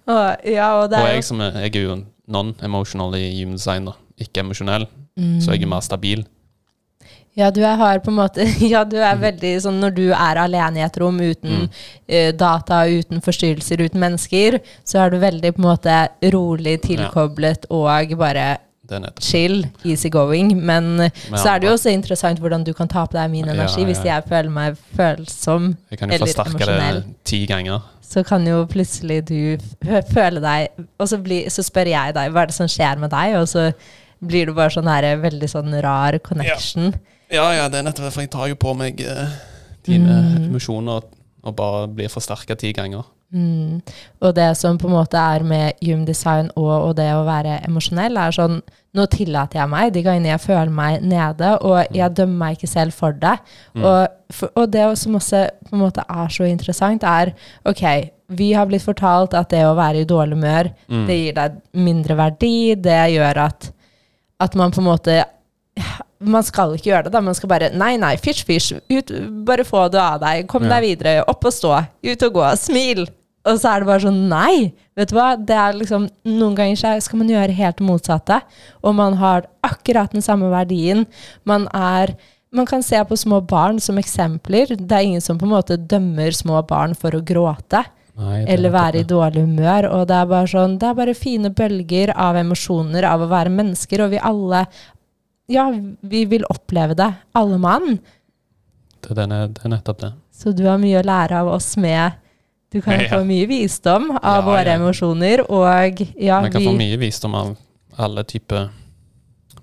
Og, 0.08 0.38
ja, 0.46 0.70
og 0.80 0.84
Og 0.92 0.94
er 1.00 1.14
jeg, 1.18 1.24
som 1.24 1.42
er, 1.42 1.52
jeg 1.66 1.76
er 1.76 1.82
jo 1.90 1.98
non-emotional 2.28 3.16
i 3.20 3.26
human 3.42 3.58
design, 3.58 3.86
da. 3.86 3.92
ikke 4.20 4.40
emosjonell, 4.46 4.88
Mm. 5.16 5.42
så 5.42 5.52
jeg 5.54 5.62
er 5.62 5.68
mer 5.70 5.82
stabil. 5.86 6.24
Ja, 7.38 7.52
du 7.54 7.60
er, 7.62 7.76
hard 7.78 8.02
på 8.04 8.10
en 8.10 8.16
måte 8.18 8.46
Ja, 8.74 8.84
du 8.84 8.96
er 8.98 9.16
veldig 9.18 9.52
sånn 9.62 9.80
når 9.82 9.94
du 9.94 10.04
er 10.14 10.38
alene 10.42 10.80
i 10.82 10.86
et 10.86 10.98
rom 11.02 11.20
uten 11.22 11.52
Mm. 11.64 11.70
uh, 12.10 12.32
data, 12.38 12.80
uten 12.90 13.22
forstyrrelser, 13.22 13.82
uten 13.86 14.00
mennesker, 14.02 14.58
så 14.86 15.04
er 15.04 15.10
du 15.14 15.20
veldig 15.22 15.52
på 15.54 15.62
en 15.62 15.68
måte 15.68 15.98
rolig, 16.34 16.80
tilkoblet 16.82 17.66
og 17.70 18.16
bare 18.18 18.46
er. 18.56 18.58
Chill, 19.22 19.66
easy 19.86 20.10
going. 20.10 20.54
Men 20.66 20.98
Med 20.98 21.12
så 21.40 21.54
er 21.56 21.60
det 21.60 21.68
jo 21.70 21.74
også 21.74 21.90
interessant 21.94 22.40
hvordan 22.40 22.64
du 22.66 22.74
kan 22.74 22.88
ta 22.88 23.06
på 23.06 23.14
deg 23.14 23.32
min 23.32 23.46
Ja, 23.46 23.54
energi. 23.54 23.82
ja, 23.82 23.86
Hvis 23.88 24.04
jeg 24.04 24.24
føler 24.28 24.50
meg 24.50 24.78
følsom, 24.98 25.76
Jeg 25.90 26.00
kan 26.00 26.10
jo 26.10 26.16
eller 26.16 26.26
forsterke 26.28 26.56
emosjonell. 26.56 26.96
det 27.04 27.24
ti 27.26 27.46
ganger. 27.46 27.80
så 28.02 28.24
kan 28.26 28.46
jo 28.46 28.66
plutselig 28.70 29.26
du 29.26 29.58
føle 30.14 30.40
deg 30.42 30.68
Og 31.00 31.08
så, 31.08 31.18
bli, 31.24 31.46
så 31.50 31.64
spør 31.64 31.88
jeg 31.90 32.14
deg 32.14 32.32
hva 32.32 32.42
er 32.44 32.46
det 32.52 32.54
som 32.56 32.68
skjer 32.68 33.00
med 33.00 33.10
deg, 33.10 33.36
og 33.40 33.48
så 33.48 33.72
blir 34.24 34.46
det 34.46 34.56
bare 34.56 34.70
sånn 34.70 34.88
her 34.88 35.18
veldig 35.20 35.50
sånn 35.50 35.82
rar 35.84 36.18
connection. 36.20 36.94
Ja, 37.32 37.52
ja, 37.54 37.68
det 37.70 37.80
er 37.80 37.84
nettopp 37.84 38.06
derfor 38.12 38.22
jeg 38.22 38.30
tar 38.32 38.48
jo 38.48 38.56
på 38.56 38.76
meg 38.78 39.02
uh, 39.02 39.28
dine 39.84 40.08
Mm. 40.22 40.50
emosjoner 40.50 41.02
og 41.44 41.56
bare 41.56 41.88
blir 41.88 42.08
forsterka 42.08 42.56
ti 42.56 42.72
ganger. 42.72 43.04
Mm. 43.34 43.82
Og 44.22 44.36
det 44.38 44.52
som 44.60 44.78
på 44.78 44.86
en 44.88 44.94
måte 44.94 45.18
er 45.18 45.42
med 45.44 45.80
gymdesign 45.82 46.52
og, 46.56 46.70
og 46.90 46.92
det 47.00 47.08
å 47.16 47.24
være 47.26 47.56
emosjonell, 47.68 48.18
er 48.18 48.32
sånn 48.36 48.60
Nå 48.94 49.08
tillater 49.10 49.58
jeg 49.58 49.70
meg 49.72 49.88
de 49.96 50.04
gangene 50.06 50.30
jeg 50.30 50.42
føler 50.44 50.70
meg 50.70 51.02
nede, 51.02 51.48
og 51.66 51.96
jeg 51.98 52.14
dømmer 52.14 52.38
meg 52.44 52.58
ikke 52.60 52.68
selv 52.70 52.94
for 52.94 53.16
det. 53.18 53.32
Mm. 53.74 53.88
Og, 53.90 54.04
for, 54.38 54.52
og 54.54 54.68
det 54.70 54.84
som 55.02 55.16
også 55.18 55.40
på 55.66 55.74
en 55.74 55.82
måte 55.82 56.04
er 56.06 56.30
så 56.30 56.46
interessant, 56.46 57.02
er 57.02 57.32
OK, 57.66 57.82
vi 58.38 58.52
har 58.54 58.68
blitt 58.70 58.86
fortalt 58.86 59.34
at 59.34 59.50
det 59.50 59.64
å 59.66 59.74
være 59.80 60.04
i 60.04 60.06
dårlig 60.06 60.38
humør, 60.38 60.70
Mm. 60.86 61.08
det 61.10 61.18
gir 61.24 61.34
deg 61.40 61.56
mindre 61.74 62.20
verdi, 62.22 62.76
det 62.78 63.00
gjør 63.16 63.42
at, 63.48 63.72
at 64.46 64.56
man 64.62 64.70
på 64.78 64.84
en 64.84 64.90
måte 64.92 65.18
man 66.24 66.46
skal 66.46 66.76
ikke 66.78 66.92
gjøre 66.92 67.08
det, 67.08 67.16
da. 67.18 67.20
Man 67.26 67.34
skal 67.36 67.50
bare 67.50 67.72
Nei, 67.74 67.96
nei, 67.98 68.14
fysj, 68.22 68.44
fysj. 68.48 68.78
Ut, 68.94 69.10
bare 69.50 69.66
få 69.68 69.88
det 69.92 70.00
av 70.00 70.22
deg. 70.22 70.46
Kom 70.48 70.64
Ja. 70.70 70.76
deg 70.78 70.86
videre. 70.86 71.24
Opp 71.28 71.44
og 71.50 71.52
stå. 71.52 71.74
Ut 72.06 72.24
og 72.30 72.34
gå. 72.38 72.46
Smil. 72.62 73.08
Og 73.44 73.60
så 73.60 73.74
er 73.74 73.84
det 73.84 73.90
bare 73.90 74.04
sånn 74.06 74.22
Nei! 74.32 74.74
Vet 74.96 75.12
du 75.12 75.18
hva? 75.18 75.34
Det 75.36 75.56
er 75.58 75.76
liksom 75.76 76.06
Noen 76.30 76.56
ganger 76.58 77.00
skal 77.04 77.20
man 77.20 77.32
gjøre 77.32 77.56
helt 77.58 77.80
det 77.80 77.88
motsatte. 77.88 78.40
Og 78.84 78.96
man 78.96 79.18
har 79.20 79.50
akkurat 79.66 80.14
den 80.14 80.24
samme 80.26 80.52
verdien. 80.54 81.06
Man 81.50 81.68
er 81.74 82.16
Man 82.54 82.68
kan 82.70 82.84
se 82.86 83.00
på 83.10 83.18
små 83.18 83.40
barn 83.42 83.80
som 83.82 83.98
eksempler. 83.98 84.76
Det 84.78 84.94
er 84.94 85.08
ingen 85.08 85.24
som 85.26 85.40
på 85.42 85.48
en 85.48 85.56
måte 85.56 85.78
dømmer 85.78 86.36
små 86.38 86.62
barn 86.70 86.94
for 86.94 87.16
å 87.18 87.24
gråte 87.26 87.82
Nei, 88.14 88.44
er 88.44 88.52
eller 88.54 88.70
være 88.70 89.02
i 89.02 89.08
dårlig 89.10 89.42
humør. 89.48 89.88
Og 89.90 90.04
det 90.08 90.20
er 90.20 90.30
bare 90.30 90.52
sånn, 90.52 90.78
det 90.78 90.92
er 90.92 91.00
bare 91.00 91.16
fine 91.18 91.50
bølger 91.50 92.14
av 92.14 92.38
emosjoner, 92.38 93.08
av 93.10 93.26
å 93.26 93.30
være 93.32 93.54
mennesker, 93.54 94.06
og 94.06 94.14
vi 94.14 94.22
alle 94.22 94.68
Ja, 95.52 95.66
vi 96.02 96.22
vil 96.30 96.46
oppleve 96.48 96.96
det, 96.96 97.10
alle 97.36 97.58
mann. 97.60 97.98
Det, 99.02 99.18
det 99.18 99.26
er 99.34 99.74
nettopp 99.74 100.00
det. 100.06 100.14
Så 100.32 100.54
du 100.56 100.64
har 100.70 100.78
mye 100.80 101.02
å 101.02 101.08
lære 101.10 101.42
av 101.42 101.50
oss 101.52 101.74
med 101.76 102.22
Du 102.74 102.82
kan 102.82 103.00
Ja. 103.00 103.10
få 103.20 103.24
mye 103.26 103.46
visdom 103.48 104.12
av 104.18 104.40
Ja, 104.40 104.42
våre 104.42 104.66
ja. 104.66 104.76
emosjoner, 104.80 105.44
og 105.50 106.02
ja, 106.18 106.42
Man 106.42 106.52
kan 106.52 106.62
vi 106.62 106.68
få 106.68 106.74
mye 106.78 106.98
visdom 106.98 107.36
av 107.36 107.56
alle 107.98 108.24
typer 108.24 108.70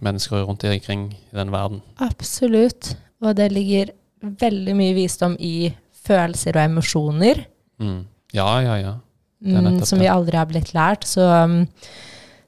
mennesker 0.01 0.45
rundt 0.47 0.65
omkring 0.65 1.13
i 1.13 1.37
den 1.37 1.51
verden. 1.51 1.83
Absolutt. 1.99 2.95
Og 3.23 3.37
det 3.37 3.51
ligger 3.53 3.91
veldig 4.23 4.77
mye 4.77 4.95
visdom 4.95 5.37
i 5.41 5.73
følelser 6.07 6.57
og 6.57 6.65
emosjoner. 6.65 7.45
Mm. 7.81 8.07
Ja, 8.33 8.61
ja, 8.61 8.77
ja. 8.77 8.95
mm, 9.43 9.83
som 9.85 9.99
vi 9.99 10.07
aldri 10.07 10.37
har 10.37 10.47
blitt 10.47 10.73
lært. 10.77 11.05
Så, 11.09 11.21
um, 11.45 11.67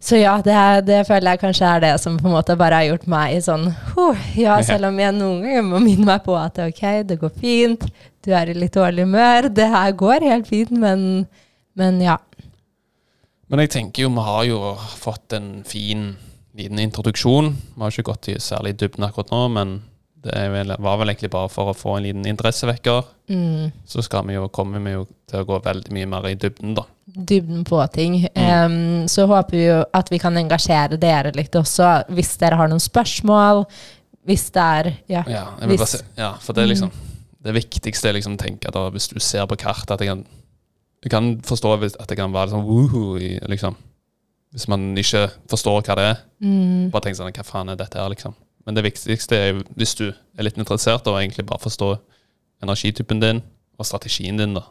så 0.03 0.19
ja, 0.19 0.33
det, 0.43 0.55
det 0.89 1.03
føler 1.07 1.35
jeg 1.37 1.41
kanskje 1.45 1.69
er 1.77 1.83
det 1.85 1.93
som 2.03 2.17
på 2.19 2.27
en 2.27 2.35
måte 2.35 2.57
bare 2.59 2.81
har 2.81 2.89
gjort 2.89 3.05
meg 3.11 3.37
sånn 3.45 3.69
huh, 3.93 4.19
Ja. 4.35 4.57
selv 4.67 4.89
om 4.89 4.99
jeg 4.99 5.15
noen 5.15 5.45
ganger 5.45 5.69
må 5.69 5.79
minne 5.85 6.09
meg 6.09 6.25
på 6.27 6.35
at 6.39 6.59
ok, 6.65 6.83
det 7.07 7.21
går 7.21 7.31
fint, 7.39 7.87
du 8.27 8.33
er 8.35 8.51
i 8.51 8.57
litt 8.59 8.75
dårlig 8.75 9.07
humør, 9.07 9.47
det 9.55 9.69
her 9.71 9.95
går 9.99 10.27
helt 10.27 10.51
fint, 10.51 10.75
men, 10.75 11.25
men 11.79 12.03
ja. 12.03 12.19
Men 13.47 13.63
jeg 13.63 13.73
tenker 13.77 14.07
jo, 14.07 14.11
vi 14.17 14.27
har 14.27 14.45
jo 14.49 14.61
fått 14.99 15.35
en 15.39 15.49
fin 15.69 16.13
liten 16.57 16.79
introduksjon. 16.83 17.51
Vi 17.75 17.81
har 17.83 17.93
ikke 17.93 18.11
gått 18.11 18.29
i 18.33 18.37
særlig 18.41 18.75
dybden 18.81 19.05
akkurat 19.07 19.31
nå, 19.33 19.43
men 19.55 19.75
det 20.23 20.43
vel, 20.53 20.75
var 20.79 20.99
vel 21.01 21.11
egentlig 21.11 21.31
bare 21.33 21.51
for 21.51 21.73
å 21.73 21.77
få 21.77 21.97
en 21.97 22.05
liten 22.07 22.27
interessevekker. 22.31 23.05
Mm, 23.33 23.73
Så 23.89 24.03
skal 24.07 24.27
vi 24.29 24.37
jo 24.37 24.49
komme 24.55 24.79
vi 24.85 24.93
jo 24.95 25.07
til 25.31 25.41
å 25.43 25.47
gå 25.49 25.59
veldig 25.65 25.93
mye 25.97 26.09
mer 26.11 26.29
i 26.31 26.35
dybden, 26.39 26.75
da. 26.79 26.85
dybden 27.07 27.65
på 27.67 27.81
ting. 27.95 28.21
Mm. 28.37 28.47
Um, 29.03 29.09
så 29.11 29.27
håper 29.27 29.57
vi 29.57 29.65
jo 29.67 29.81
at 29.93 30.13
vi 30.13 30.21
kan 30.23 30.39
engasjere 30.39 30.99
dere 31.01 31.33
litt 31.35 31.55
også, 31.59 32.05
hvis 32.15 32.37
dere 32.39 32.61
har 32.61 32.71
noen 32.71 32.83
spørsmål. 32.83 33.65
Hvis 34.23 34.51
det 34.55 34.63
er 34.63 34.93
Ja. 35.11 35.25
Ja, 35.27 35.47
se, 35.85 36.05
ja 36.17 36.35
for 36.39 36.55
det 36.55 36.63
er 36.63 36.69
liksom 36.71 36.93
Det 37.43 37.55
viktigste 37.57 38.09
er 38.09 38.15
liksom 38.15 38.37
å 38.37 38.39
tenke 38.39 38.69
at 38.71 38.77
da, 38.77 38.85
hvis 38.95 39.09
du 39.11 39.19
ser 39.19 39.49
på 39.51 39.57
kartet 39.59 39.91
at 39.91 40.01
jeg 40.01 40.13
kan 40.13 40.21
Jeg 41.03 41.11
kan 41.11 41.41
forstå 41.43 41.73
at 41.99 42.07
det 42.07 42.17
kan 42.17 42.31
være 42.31 42.53
sånn 42.53 42.63
woohoo 42.63 43.19
liksom 43.51 43.75
Hvis 44.55 44.69
man 44.71 44.93
ikke 44.95 45.25
forstår 45.51 45.83
hva 45.83 45.97
det 45.99 46.05
er. 46.13 46.23
Mm, 46.39 46.91
Bare 46.93 47.03
tenk 47.03 47.19
sånn 47.19 47.33
Hva 47.35 47.43
faen 47.43 47.75
er 47.75 47.81
dette 47.81 47.99
her, 47.99 48.09
liksom? 48.15 48.37
Men 48.67 48.77
det 48.79 48.85
viktigste 48.87 49.39
er 49.39 49.49
jo 49.51 49.65
hvis 49.79 49.97
du 49.99 50.07
er 50.11 50.47
litt 50.47 50.59
interessert, 50.61 51.07
og 51.11 51.19
egentlig 51.19 51.47
bare 51.49 51.63
forstå 51.63 51.97
energitypen 52.63 53.23
din 53.23 53.43
og 53.79 53.89
strategien 53.89 54.39
din, 54.39 54.55
da. 54.55 54.67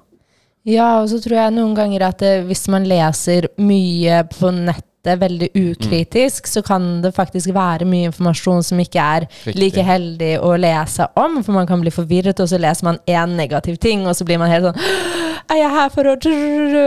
Ja, 0.68 1.02
og 1.02 1.10
så 1.10 1.18
tror 1.22 1.40
jeg 1.40 1.56
noen 1.56 1.74
ganger 1.76 2.06
at 2.12 2.22
det, 2.22 2.36
hvis 2.46 2.68
man 2.70 2.86
leser 2.88 3.50
mye 3.60 4.22
på 4.30 4.52
nettet 4.54 5.18
veldig 5.18 5.48
ukritisk, 5.58 6.46
så 6.46 6.62
kan 6.62 7.00
det 7.02 7.16
faktisk 7.16 7.50
være 7.56 7.88
mye 7.90 8.12
informasjon 8.12 8.62
som 8.68 8.80
ikke 8.84 9.02
er 9.02 9.26
Riktig. 9.26 9.56
like 9.58 9.86
heldig 9.88 10.36
å 10.46 10.54
lese 10.62 11.08
om, 11.18 11.40
for 11.42 11.58
man 11.58 11.66
kan 11.70 11.82
bli 11.82 11.94
forvirret, 11.94 12.40
og 12.40 12.52
så 12.52 12.62
leser 12.62 12.86
man 12.86 13.02
én 13.10 13.34
negativ 13.40 13.82
ting, 13.82 14.06
og 14.06 14.14
så 14.16 14.28
blir 14.28 14.38
man 14.42 14.54
helt 14.54 14.70
sånn 14.70 14.82
Er 15.52 15.58
jeg 15.58 15.74
her 15.74 15.90
for 15.92 16.08
å 16.08 16.14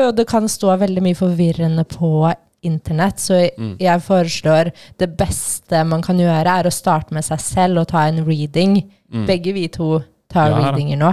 Og 0.07 0.15
det 0.17 0.25
kan 0.31 0.47
stå 0.49 0.77
veldig 0.81 1.03
mye 1.05 1.19
forvirrende 1.19 1.85
på 1.85 2.31
internett, 2.65 3.21
så 3.21 3.39
Mm. 3.59 3.77
jeg 3.79 4.01
foreslår 4.03 4.73
det 4.99 5.09
beste 5.17 5.85
man 5.87 6.03
kan 6.03 6.19
gjøre, 6.19 6.47
er 6.59 6.65
å 6.69 6.73
starte 6.73 7.13
med 7.15 7.25
seg 7.25 7.41
selv 7.41 7.79
og 7.83 7.89
ta 7.89 8.07
en 8.09 8.25
reading. 8.27 8.91
Mm. 9.13 9.27
Begge 9.27 9.53
vi 9.55 9.69
to 9.69 10.03
tar 10.29 10.51
Ja 10.51 10.59
readinger 10.59 10.99
nå. 10.99 11.13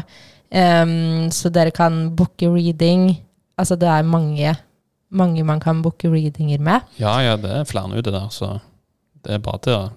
Um, 0.53 1.29
så 1.31 1.49
dere 1.51 1.71
kan 1.71 2.09
booke 2.15 2.49
reading. 2.51 3.17
Altså 3.57 3.77
det 3.79 3.87
er 3.87 4.03
mange, 4.03 4.55
mange 5.11 5.43
man 5.45 5.59
kan 5.59 5.81
booke 5.81 6.09
readinger 6.11 6.59
med. 6.59 6.81
Ja, 6.99 7.19
ja, 7.21 7.37
det 7.37 7.51
er 7.51 7.63
flere 7.69 7.97
ute 7.97 8.11
der, 8.11 8.27
så 8.29 8.59
det 9.23 9.33
er 9.35 9.39
bare 9.39 9.59
til 9.61 9.73
å 9.73 9.91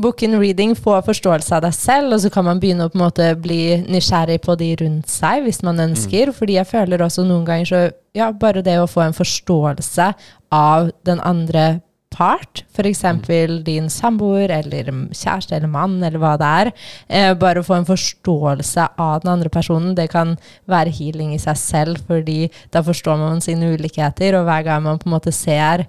booke 0.00 0.24
en 0.24 0.38
reading, 0.40 0.74
få 0.78 0.96
forståelse 1.04 1.56
av 1.58 1.66
deg 1.66 1.76
selv, 1.76 2.14
og 2.16 2.22
så 2.24 2.30
kan 2.32 2.46
man 2.46 2.60
begynne 2.62 2.86
å 2.88 2.92
på 2.92 2.96
en 2.96 3.04
måte 3.04 3.28
bli 3.36 3.62
nysgjerrig 3.84 4.40
på 4.44 4.56
de 4.56 4.70
rundt 4.80 5.12
seg, 5.12 5.44
hvis 5.44 5.62
man 5.66 5.80
ønsker. 5.84 6.32
Mm. 6.32 6.36
Fordi 6.38 6.56
jeg 6.56 6.70
føler 6.70 7.04
også 7.04 7.26
noen 7.28 7.46
ganger 7.48 7.68
så 7.68 7.82
Ja, 8.12 8.26
bare 8.32 8.60
det 8.60 8.74
å 8.76 8.88
få 8.88 9.00
en 9.06 9.16
forståelse 9.16 10.10
av 10.52 10.90
den 11.08 11.20
andre 11.24 11.80
part, 12.12 12.64
f.eks. 12.76 13.02
Mm. 13.04 13.62
din 13.64 13.88
samboer 13.90 14.52
eller 14.52 14.90
kjæreste 15.16 15.56
eller 15.56 15.70
mann 15.72 15.96
eller 16.04 16.20
hva 16.20 16.34
det 16.40 16.50
er. 16.60 16.72
Eh, 17.08 17.32
bare 17.40 17.64
få 17.64 17.78
en 17.78 17.88
forståelse 17.88 18.88
av 19.00 19.22
den 19.24 19.32
andre 19.32 19.48
personen. 19.48 19.94
Det 19.96 20.10
kan 20.12 20.36
være 20.68 20.92
healing 20.92 21.32
i 21.34 21.40
seg 21.40 21.56
selv, 21.56 22.04
fordi 22.08 22.50
da 22.72 22.84
forstår 22.84 23.20
man 23.20 23.40
sine 23.40 23.72
ulikheter, 23.72 24.36
og 24.36 24.48
hver 24.48 24.66
gang 24.68 24.84
man 24.84 25.00
på 25.00 25.08
en 25.08 25.16
måte 25.16 25.32
ser 25.32 25.86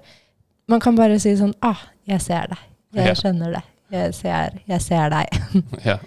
Man 0.64 0.80
kan 0.80 0.96
bare 0.96 1.18
si 1.20 1.34
sånn 1.36 1.52
Ah, 1.60 1.90
jeg 2.08 2.22
ser 2.24 2.48
deg. 2.48 2.73
Jeg 2.94 3.06
Ja. 3.10 3.14
skjønner 3.18 3.52
det. 3.58 3.62
Jeg 3.94 4.14
ser, 4.16 4.58
jeg 4.68 4.80
ser 4.82 5.10
deg. 5.12 5.38
Ja. 5.84 5.98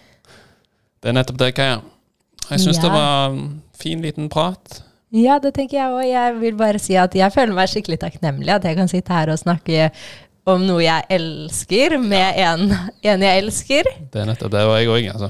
Det 1.01 1.09
er 1.11 1.13
nettopp 1.13 1.37
det, 1.39 1.51
Kaja. 1.55 1.81
Jeg 2.49 2.59
syns 2.63 2.79
det 2.81 2.89
var 2.91 3.29
en 3.29 3.61
fin, 3.77 4.01
liten 4.01 4.29
prat. 4.33 4.81
Ja, 5.13 5.37
det 5.39 5.53
tenker 5.55 5.77
jeg 5.77 5.91
òg. 5.93 6.03
Jeg 6.09 6.33
vil 6.41 6.55
bare 6.59 6.79
si 6.81 6.95
at 6.99 7.13
jeg 7.15 7.31
føler 7.31 7.53
meg 7.55 7.69
skikkelig 7.71 7.99
takknemlig 8.01 8.49
at 8.55 8.65
jeg 8.67 8.75
kan 8.79 8.89
sitte 8.91 9.13
her 9.13 9.29
og 9.31 9.39
snakke 9.39 9.91
om 10.47 10.63
noe 10.65 10.81
jeg 10.83 11.05
elsker, 11.11 11.97
med 11.99 12.39
en, 12.39 12.71
en 13.03 13.23
jeg 13.27 13.43
elsker. 13.43 13.87
Det 14.11 14.21
er 14.23 14.29
nettopp 14.31 14.51
det, 14.51 14.63
og 14.67 14.75
jeg 14.79 14.87
òg. 14.91 15.07
Altså. 15.13 15.29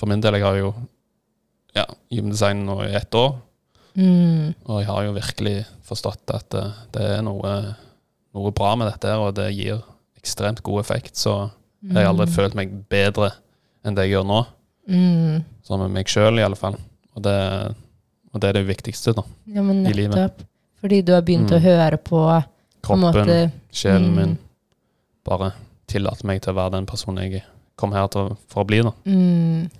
For 0.00 0.08
min 0.12 0.20
del, 0.24 0.34
jeg 0.38 0.44
har 0.46 0.56
jo 0.60 0.72
ja, 1.76 1.84
gymdesign 2.12 2.64
nå 2.68 2.82
i 2.88 2.92
ett 3.00 3.14
år, 3.18 3.34
Mm, 3.92 4.54
og 4.72 4.78
jeg 4.80 4.86
har 4.88 5.02
jo 5.04 5.10
virkelig 5.12 5.66
forstått 5.84 6.30
at 6.32 6.46
det, 6.54 6.62
det 6.94 7.02
er 7.18 7.18
noe, 7.26 7.50
noe 8.32 8.52
bra 8.56 8.70
med 8.80 8.88
dette, 8.88 9.10
og 9.20 9.34
det 9.36 9.50
gir 9.52 9.82
ekstremt 10.22 10.62
god 10.62 10.80
effekt. 10.80 11.16
Så 11.18 11.50
jeg 11.82 11.96
har 11.98 12.12
aldri 12.12 12.26
følt 12.30 12.54
meg 12.58 12.72
bedre 12.90 13.32
enn 13.84 13.96
det 13.96 14.04
jeg 14.06 14.16
gjør 14.16 14.26
nå. 14.28 14.40
mm. 14.88 15.42
Sånn 15.66 15.78
med 15.84 15.90
meg 15.94 16.08
sjøl, 16.10 16.38
i 16.40 16.42
alle 16.46 16.58
fall. 16.58 16.74
Og 17.14 17.22
det, 17.22 17.34
og 18.32 18.40
det 18.42 18.48
er 18.48 18.56
det 18.60 18.64
viktigste, 18.66 19.12
da. 19.14 19.22
Ja, 19.46 19.62
men 19.62 19.84
I 19.86 19.92
livet. 19.94 20.44
Fordi 20.82 21.02
du 21.06 21.12
har 21.14 21.22
begynt 21.22 21.50
Mm. 21.50 21.56
å 21.58 21.60
høre 21.62 21.96
på, 21.98 22.20
på 22.82 22.88
Kroppen, 22.88 23.00
måte 23.04 23.52
sjelen 23.72 24.08
mm. 24.10 24.16
min, 24.16 24.38
bare 25.24 25.52
tillate 25.86 26.26
meg 26.26 26.40
til 26.42 26.52
å 26.52 26.56
være 26.56 26.72
den 26.78 26.86
personen 26.86 27.30
jeg 27.30 27.44
kom 27.78 27.92
her 27.94 28.08
til, 28.10 28.32
for 28.50 28.62
å 28.64 28.66
bli, 28.66 28.80
da. 28.82 28.92
mm, 29.06 29.70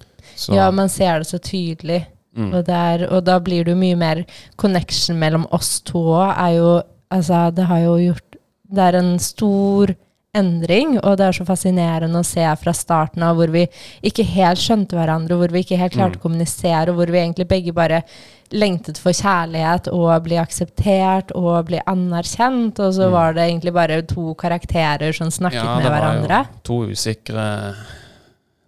Ja, 0.54 0.70
man 0.70 0.88
ser 0.88 1.18
det 1.18 1.26
så 1.26 1.38
tydelig. 1.42 2.04
mm, 2.36 2.52
Og, 2.54 2.64
der, 2.66 3.06
og 3.10 3.24
da 3.24 3.38
blir 3.40 3.64
det 3.64 3.72
jo 3.74 3.80
mye 3.80 3.96
mer 3.98 4.24
connection 4.56 5.18
mellom 5.18 5.46
oss 5.50 5.80
to 5.80 5.98
òg. 5.98 6.84
Altså, 7.10 7.50
det 7.54 7.66
har 7.66 7.78
jo 7.80 7.96
gjort 7.98 8.36
Det 8.72 8.78
er 8.80 8.96
en 8.96 9.18
stor 9.18 9.90
endring, 10.36 10.94
og 11.04 11.18
det 11.20 11.26
er 11.26 11.34
så 11.36 11.44
fascinerende 11.44 12.20
å 12.22 12.24
se 12.24 12.44
fra 12.62 12.72
starten 12.72 13.24
av 13.26 13.36
hvor 13.36 13.50
vi 13.52 13.66
ikke 14.08 14.24
helt 14.32 14.60
skjønte 14.62 14.96
hverandre, 14.96 15.36
hvor 15.36 15.52
vi 15.52 15.60
ikke 15.60 15.76
helt 15.76 15.92
klarte 15.92 16.16
Mm. 16.16 16.20
å 16.20 16.22
kommunisere, 16.22 16.88
og 16.88 16.96
hvor 16.96 17.10
vi 17.12 17.18
egentlig 17.20 17.48
begge 17.48 17.72
bare 17.74 18.02
lengtet 18.50 18.96
for 18.98 19.12
kjærlighet 19.12 19.88
og 19.92 20.24
bli 20.24 20.36
akseptert 20.40 21.32
og 21.36 21.66
bli 21.66 21.80
anerkjent, 21.86 22.80
og 22.80 22.94
så 22.94 23.08
Mm. 23.08 23.12
var 23.12 23.32
det 23.34 23.42
egentlig 23.50 23.72
bare 23.74 24.02
to 24.02 24.34
karakterer 24.34 25.12
som 25.14 25.28
snakket 25.28 25.62
Ja, 25.64 25.74
med 25.76 25.84
det 25.84 25.90
var 25.90 26.14
jo 26.14 26.46
To 26.64 26.86
usikre, 26.86 27.74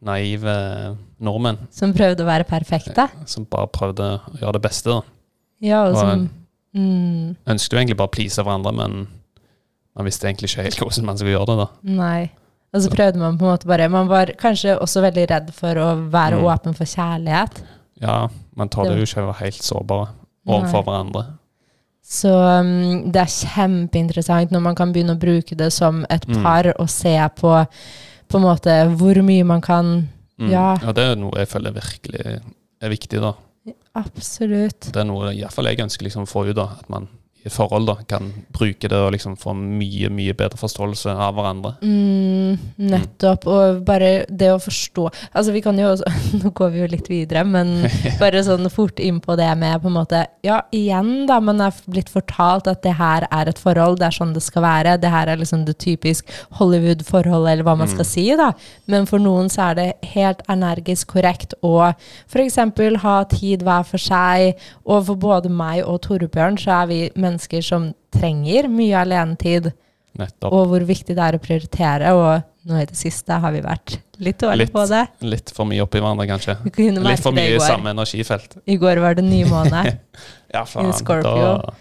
naive 0.03 0.97
nordmenn 1.19 1.59
som 1.71 1.95
prøvde 1.95 2.21
å 2.21 2.27
være 2.27 2.45
perfekte. 2.45 3.09
som 3.25 3.45
bare 3.47 3.69
prøvde 3.69 4.21
å 4.21 4.39
gjøre 4.39 4.53
det 4.53 4.63
beste. 4.63 4.85
da. 4.91 5.01
Ja, 5.63 5.85
Og 5.87 5.97
som 5.97 6.31
mm, 6.75 7.37
Ønsket 7.47 7.71
jo 7.73 7.79
egentlig 7.79 7.97
bare 7.97 8.09
å 8.09 8.13
please 8.13 8.37
hverandre, 8.43 8.75
men 8.75 9.09
man 9.97 10.05
visste 10.07 10.27
egentlig 10.29 10.51
ikke 10.51 10.63
helt 10.67 10.79
hvordan 10.83 11.05
man 11.05 11.17
skulle 11.19 11.37
gjøre 11.37 11.47
det. 11.47 11.57
da. 11.59 11.69
Nei. 11.83 12.31
Og 12.75 12.83
så 12.83 12.91
prøvde 12.91 13.19
man 13.23 13.37
på 13.39 13.45
en 13.47 13.53
måte 13.55 13.67
bare 13.71 13.89
Man 13.89 14.09
var 14.11 14.27
kanskje 14.41 14.73
også 14.83 15.01
veldig 15.05 15.29
redd 15.31 15.53
for 15.55 15.75
å 15.79 16.11
være 16.11 16.41
Mm. 16.41 16.45
åpen 16.51 16.75
for 16.75 16.85
kjærlighet. 16.85 17.63
Ja, 18.03 18.29
man 18.57 18.69
Det- 18.69 18.99
jo 18.99 19.03
ikke 19.07 19.23
å 19.23 19.31
være 19.33 19.45
helt 19.45 19.63
sårbare 19.63 20.09
overfor 20.47 20.83
hverandre. 20.85 21.25
Så 22.03 22.29
um, 22.61 23.11
det 23.13 23.17
er 23.23 23.31
kjempeinteressant 23.31 24.51
når 24.51 24.61
man 24.61 24.75
kan 24.75 24.93
begynne 24.93 25.15
å 25.17 25.19
bruke 25.21 25.57
det 25.57 25.73
som 25.73 26.05
et 26.11 26.27
Mm. 26.29 26.43
par 26.43 26.73
og 26.79 26.91
se 26.91 27.17
på 27.37 27.67
på 28.29 28.37
en 28.37 28.43
måte 28.43 28.97
hvor 28.99 29.15
mye 29.23 29.45
man 29.45 29.61
kan 29.61 30.09
Mm. 30.39 30.51
Ja. 30.51 30.77
ja. 30.83 30.93
det 30.93 30.99
er 31.05 31.15
noe 31.17 31.31
jeg 31.39 31.47
føler 31.49 31.73
virkelig 31.73 32.41
er 32.83 32.89
viktig. 32.91 33.21
da. 33.21 33.33
Absolutt. 33.95 34.81
Det 34.93 34.97
er 34.97 35.05
noe 35.05 35.31
i 35.33 35.41
hvert 35.43 35.53
fall 35.53 35.67
jeg 35.67 35.79
ønsker 35.79 36.03
liksom 36.09 36.25
å 36.27 36.31
få 36.31 36.49
ut. 36.51 36.57
da, 36.57 36.65
At 36.79 36.89
man 36.91 37.09
forhold 37.53 37.89
da, 37.91 37.97
kan 38.09 38.31
bruke 38.55 38.89
det 38.89 38.99
og 38.99 39.13
liksom 39.15 39.37
få 39.41 39.53
mye 39.57 40.09
mye 40.13 40.35
bedre 40.37 40.59
forståelse 40.61 41.13
av 41.13 41.35
hverandre. 41.37 41.75
Mm, 41.85 42.59
nettopp. 42.91 43.47
Og 43.51 43.83
bare 43.87 44.25
det 44.29 44.51
å 44.55 44.61
forstå 44.63 45.05
Altså, 45.35 45.53
vi 45.53 45.61
kan 45.65 45.77
jo 45.79 45.91
også 45.91 46.09
Nå 46.41 46.51
går 46.57 46.71
vi 46.73 46.81
jo 46.83 46.89
litt 46.91 47.09
videre, 47.11 47.45
men 47.47 47.87
bare 48.23 48.43
sånn 48.47 48.69
fort 48.73 49.01
inn 49.03 49.21
på 49.25 49.37
det 49.39 49.51
med 49.61 49.83
på 49.83 49.91
en 49.91 49.97
måte 49.99 50.25
Ja, 50.47 50.63
igjen, 50.75 51.27
da. 51.29 51.41
Man 51.45 51.61
er 51.65 51.75
blitt 51.91 52.13
fortalt 52.13 52.69
at 52.71 52.83
det 52.87 52.97
her 52.99 53.27
er 53.31 53.51
et 53.51 53.61
forhold, 53.61 53.99
det 54.01 54.09
er 54.09 54.17
sånn 54.19 54.35
det 54.37 54.45
skal 54.45 54.65
være. 54.65 54.97
Det 55.03 55.13
her 55.13 55.31
er 55.31 55.41
liksom 55.41 55.65
det 55.69 55.77
typisk 55.83 56.31
Hollywood-forholdet, 56.59 57.53
eller 57.53 57.67
hva 57.67 57.77
man 57.79 57.91
skal 57.91 58.09
si, 58.09 58.27
da. 58.39 58.51
Men 58.91 59.09
for 59.11 59.23
noen 59.23 59.51
så 59.53 59.71
er 59.71 59.79
det 59.79 59.89
helt 60.15 60.43
energisk 60.51 61.15
korrekt 61.15 61.55
å 61.65 61.77
f.eks. 62.31 62.59
ha 63.05 63.17
tid 63.31 63.65
hver 63.67 63.87
for 63.89 64.03
seg. 64.03 64.61
Og 64.85 65.07
for 65.09 65.21
både 65.21 65.53
meg 65.53 65.83
og 65.85 66.01
Torbjørn 66.07 66.59
så 66.61 66.81
er 66.81 66.91
vi 66.91 67.01
mennesker 67.35 67.63
som 67.67 67.91
trenger 68.15 68.71
mye 68.73 68.97
alenetid 69.03 69.73
Nettopp. 70.15 70.53
og 70.55 70.69
hvor 70.71 70.85
viktig 70.87 71.15
det 71.19 71.23
er 71.27 71.37
å 71.37 71.43
prioritere. 71.43 72.13
Og 72.15 72.69
nå 72.71 72.81
i 72.81 72.87
det 72.89 72.97
siste 72.97 73.37
har 73.43 73.53
vi 73.53 73.61
vært 73.65 73.97
litt 74.23 74.39
dårlige 74.41 74.71
på 74.73 74.85
det. 74.89 75.01
Litt 75.27 75.51
for 75.53 75.67
mye 75.69 75.83
oppi 75.85 75.99
hverandre, 76.01 76.29
kanskje. 76.31 76.55
Litt 77.03 77.21
for 77.25 77.35
mye 77.35 77.57
i 77.57 77.63
samme 77.63 77.91
energifelt. 77.93 78.55
I 78.71 78.77
går 78.81 79.03
var 79.05 79.19
det 79.19 79.27
nymåne. 79.27 79.85
Ja, 80.55 80.61
faen. 80.71 80.87
In 80.87 80.93
Scorpio. 80.95 81.49
Da, 81.67 81.73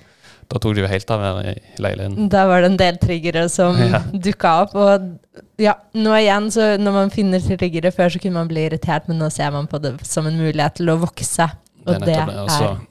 da 0.49 0.57
tok 0.59 0.73
det 0.73 0.81
jo 0.81 0.87
helt 0.89 1.11
av 1.13 1.21
her 1.21 1.51
i 1.51 1.81
leiligheten. 1.83 2.25
Da 2.33 2.47
var 2.49 2.63
det 2.65 2.71
en 2.71 2.77
del 2.81 2.95
triggere 2.97 3.43
som 3.53 3.77
Ja. 3.83 3.99
dukka 4.09 4.53
opp. 4.63 4.73
Og 4.73 5.61
ja, 5.61 5.75
nå 5.93 6.15
igjen, 6.17 6.47
så 6.55 6.71
når 6.81 6.95
man 6.97 7.13
finner 7.13 7.43
triggere 7.45 7.91
før, 7.93 8.09
så 8.15 8.21
kunne 8.23 8.41
man 8.41 8.49
bli 8.49 8.65
irritert, 8.65 9.05
men 9.11 9.21
nå 9.21 9.29
ser 9.29 9.53
man 9.53 9.69
på 9.69 9.77
det 9.83 9.93
som 10.09 10.25
en 10.25 10.39
mulighet 10.41 10.79
til 10.81 10.89
å 10.89 10.97
vokse. 11.05 11.45
Og 11.85 11.93
det, 12.01 12.17
nettopp 12.17 12.33
det. 12.33 12.57
Er 12.57 12.81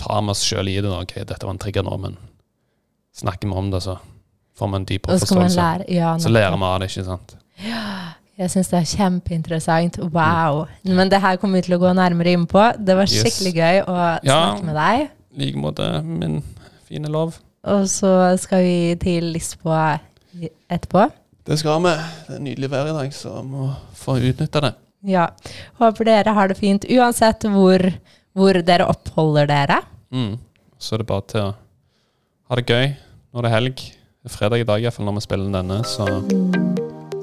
tar 0.00 0.22
vi 0.24 0.32
oss 0.34 0.42
sjøl 0.48 0.68
i 0.72 0.78
det. 0.80 0.88
da, 0.88 1.00
Ok, 1.04 1.14
dette 1.28 1.44
var 1.46 1.52
en 1.54 1.60
trigger 1.62 1.84
nå, 1.86 1.98
men 2.00 2.16
snakker 3.20 3.48
vi 3.50 3.54
om 3.60 3.70
det, 3.72 3.82
så 3.84 3.98
får 4.58 4.70
vi 4.72 4.76
en 4.80 4.86
dypere 4.88 5.18
forståelse. 5.20 5.56
lære. 5.60 5.84
Ja, 5.94 6.14
Så 6.18 6.28
lærer 6.32 6.56
vi 6.56 6.64
av 6.64 6.80
det, 6.80 6.88
ikke 6.90 7.04
sant. 7.04 7.36
Jeg 8.40 8.48
syns 8.54 8.70
det 8.72 8.78
er 8.80 8.88
kjempeinteressant. 8.96 9.98
Wow. 10.14 10.62
Men 10.84 11.10
det 11.12 11.20
her 11.20 11.36
kommer 11.36 11.58
vi 11.60 11.66
til 11.68 11.76
å 11.76 11.80
gå 11.82 11.90
nærmere 11.92 12.32
inn 12.32 12.46
på. 12.48 12.62
Det 12.78 12.96
var 12.96 13.04
Yes. 13.04 13.20
skikkelig 13.22 13.52
gøy 13.54 13.80
å 13.84 13.96
Ja. 14.24 14.56
snakke 14.56 14.64
med 14.64 14.74
deg. 14.76 15.10
I 15.36 15.44
like 15.44 15.56
måte, 15.58 16.02
min 16.04 16.42
fine 16.88 17.06
lov. 17.12 17.38
Og 17.64 17.84
så 17.86 18.38
skal 18.40 18.62
vi 18.62 18.94
til 18.96 19.32
Lisboa 19.34 20.00
etterpå. 20.70 21.10
Det 21.44 21.58
skal 21.58 21.82
vi. 21.82 21.90
Det 22.28 22.36
er 22.36 22.40
nydelig 22.40 22.70
vær 22.70 22.88
i 22.88 22.92
dag, 23.02 23.12
så 23.12 23.42
vi 23.42 23.48
må 23.50 23.74
få 23.94 24.16
utnytta 24.18 24.60
det. 24.62 24.74
Ja. 25.04 25.28
Håper 25.78 26.04
dere 26.04 26.32
har 26.34 26.48
det 26.48 26.56
fint 26.56 26.84
uansett 26.88 27.40
hvor, 27.40 27.92
hvor 28.40 28.58
dere 28.66 28.86
oppholder 28.90 29.46
dere. 29.50 29.80
Mm. 30.12 30.34
Så 30.80 30.96
er 30.96 31.02
det 31.04 31.06
bare 31.10 31.26
til 31.28 31.40
å 31.44 31.54
ha 32.50 32.56
det 32.58 32.66
gøy. 32.66 32.86
Nå 33.30 33.38
er 33.42 33.46
det 33.46 33.52
helg. 33.54 33.76
Det 34.20 34.28
er 34.28 34.36
fredag 34.36 34.60
i 34.60 34.66
dag, 34.68 34.82
iallfall 34.84 35.06
når 35.08 35.16
vi 35.20 35.24
spiller 35.24 35.52
denne, 35.54 35.78
så 35.88 36.06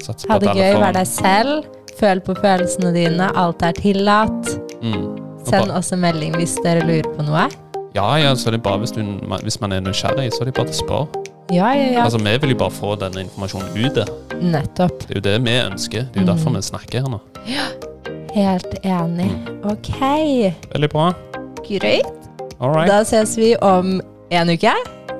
satser 0.01 0.27
på 0.29 0.33
Ha 0.33 0.39
det 0.45 0.53
gøy, 0.57 0.71
får- 0.73 0.81
vær 0.85 0.93
deg 0.97 1.07
selv. 1.11 1.65
Føl 1.97 2.19
på 2.21 2.35
følelsene 2.37 2.91
dine. 2.93 3.27
Alt 3.37 3.63
er 3.65 3.73
tillatt. 3.73 4.51
Mm. 4.81 5.07
Og 5.41 5.47
Send 5.47 5.67
bare- 5.67 5.77
oss 5.79 5.91
melding 5.91 6.33
hvis 6.37 6.55
dere 6.63 6.83
lurer 6.85 7.09
på 7.17 7.25
noe. 7.25 7.47
Ja, 7.95 8.07
ja, 8.21 8.33
så 8.37 8.47
er 8.49 8.51
det 8.57 8.63
bare 8.63 8.77
hvis, 8.83 8.91
du, 8.93 9.01
hvis 9.41 9.59
man 9.61 9.71
er 9.73 9.81
nysgjerrig, 9.81 10.29
så 10.33 10.41
er 10.41 10.45
det 10.51 10.53
bare 10.53 10.69
til 10.69 10.77
å 10.77 10.85
spørre. 10.85 11.23
Ja, 11.49 11.71
ja, 11.73 11.91
ja. 11.93 12.03
Altså, 12.03 12.19
Vi 12.21 12.37
vil 12.43 12.49
jo 12.51 12.57
bare 12.59 12.69
få 12.75 12.95
denne 12.99 13.23
informasjonen 13.23 13.73
ut 13.85 13.93
der. 13.95 14.09
Nettopp. 14.41 14.99
Det 15.07 15.11
er 15.11 15.15
jo 15.15 15.21
det 15.21 15.35
vi 15.45 15.55
ønsker. 15.63 16.11
Det 16.11 16.21
er 16.21 16.25
jo 16.25 16.33
derfor 16.33 16.53
vi 16.53 16.61
snakker 16.61 17.01
her 17.01 17.09
nå. 17.09 17.21
Helt 18.37 18.73
enig. 18.85 19.31
Ok, 19.65 19.89
Veldig 20.73 20.89
bra. 20.93 21.13
greit. 21.65 22.05
Alright. 22.61 22.87
Da 22.89 23.01
ses 23.01 23.37
vi 23.37 23.55
om 23.61 24.01
en 24.31 24.49
uke. 24.49 24.73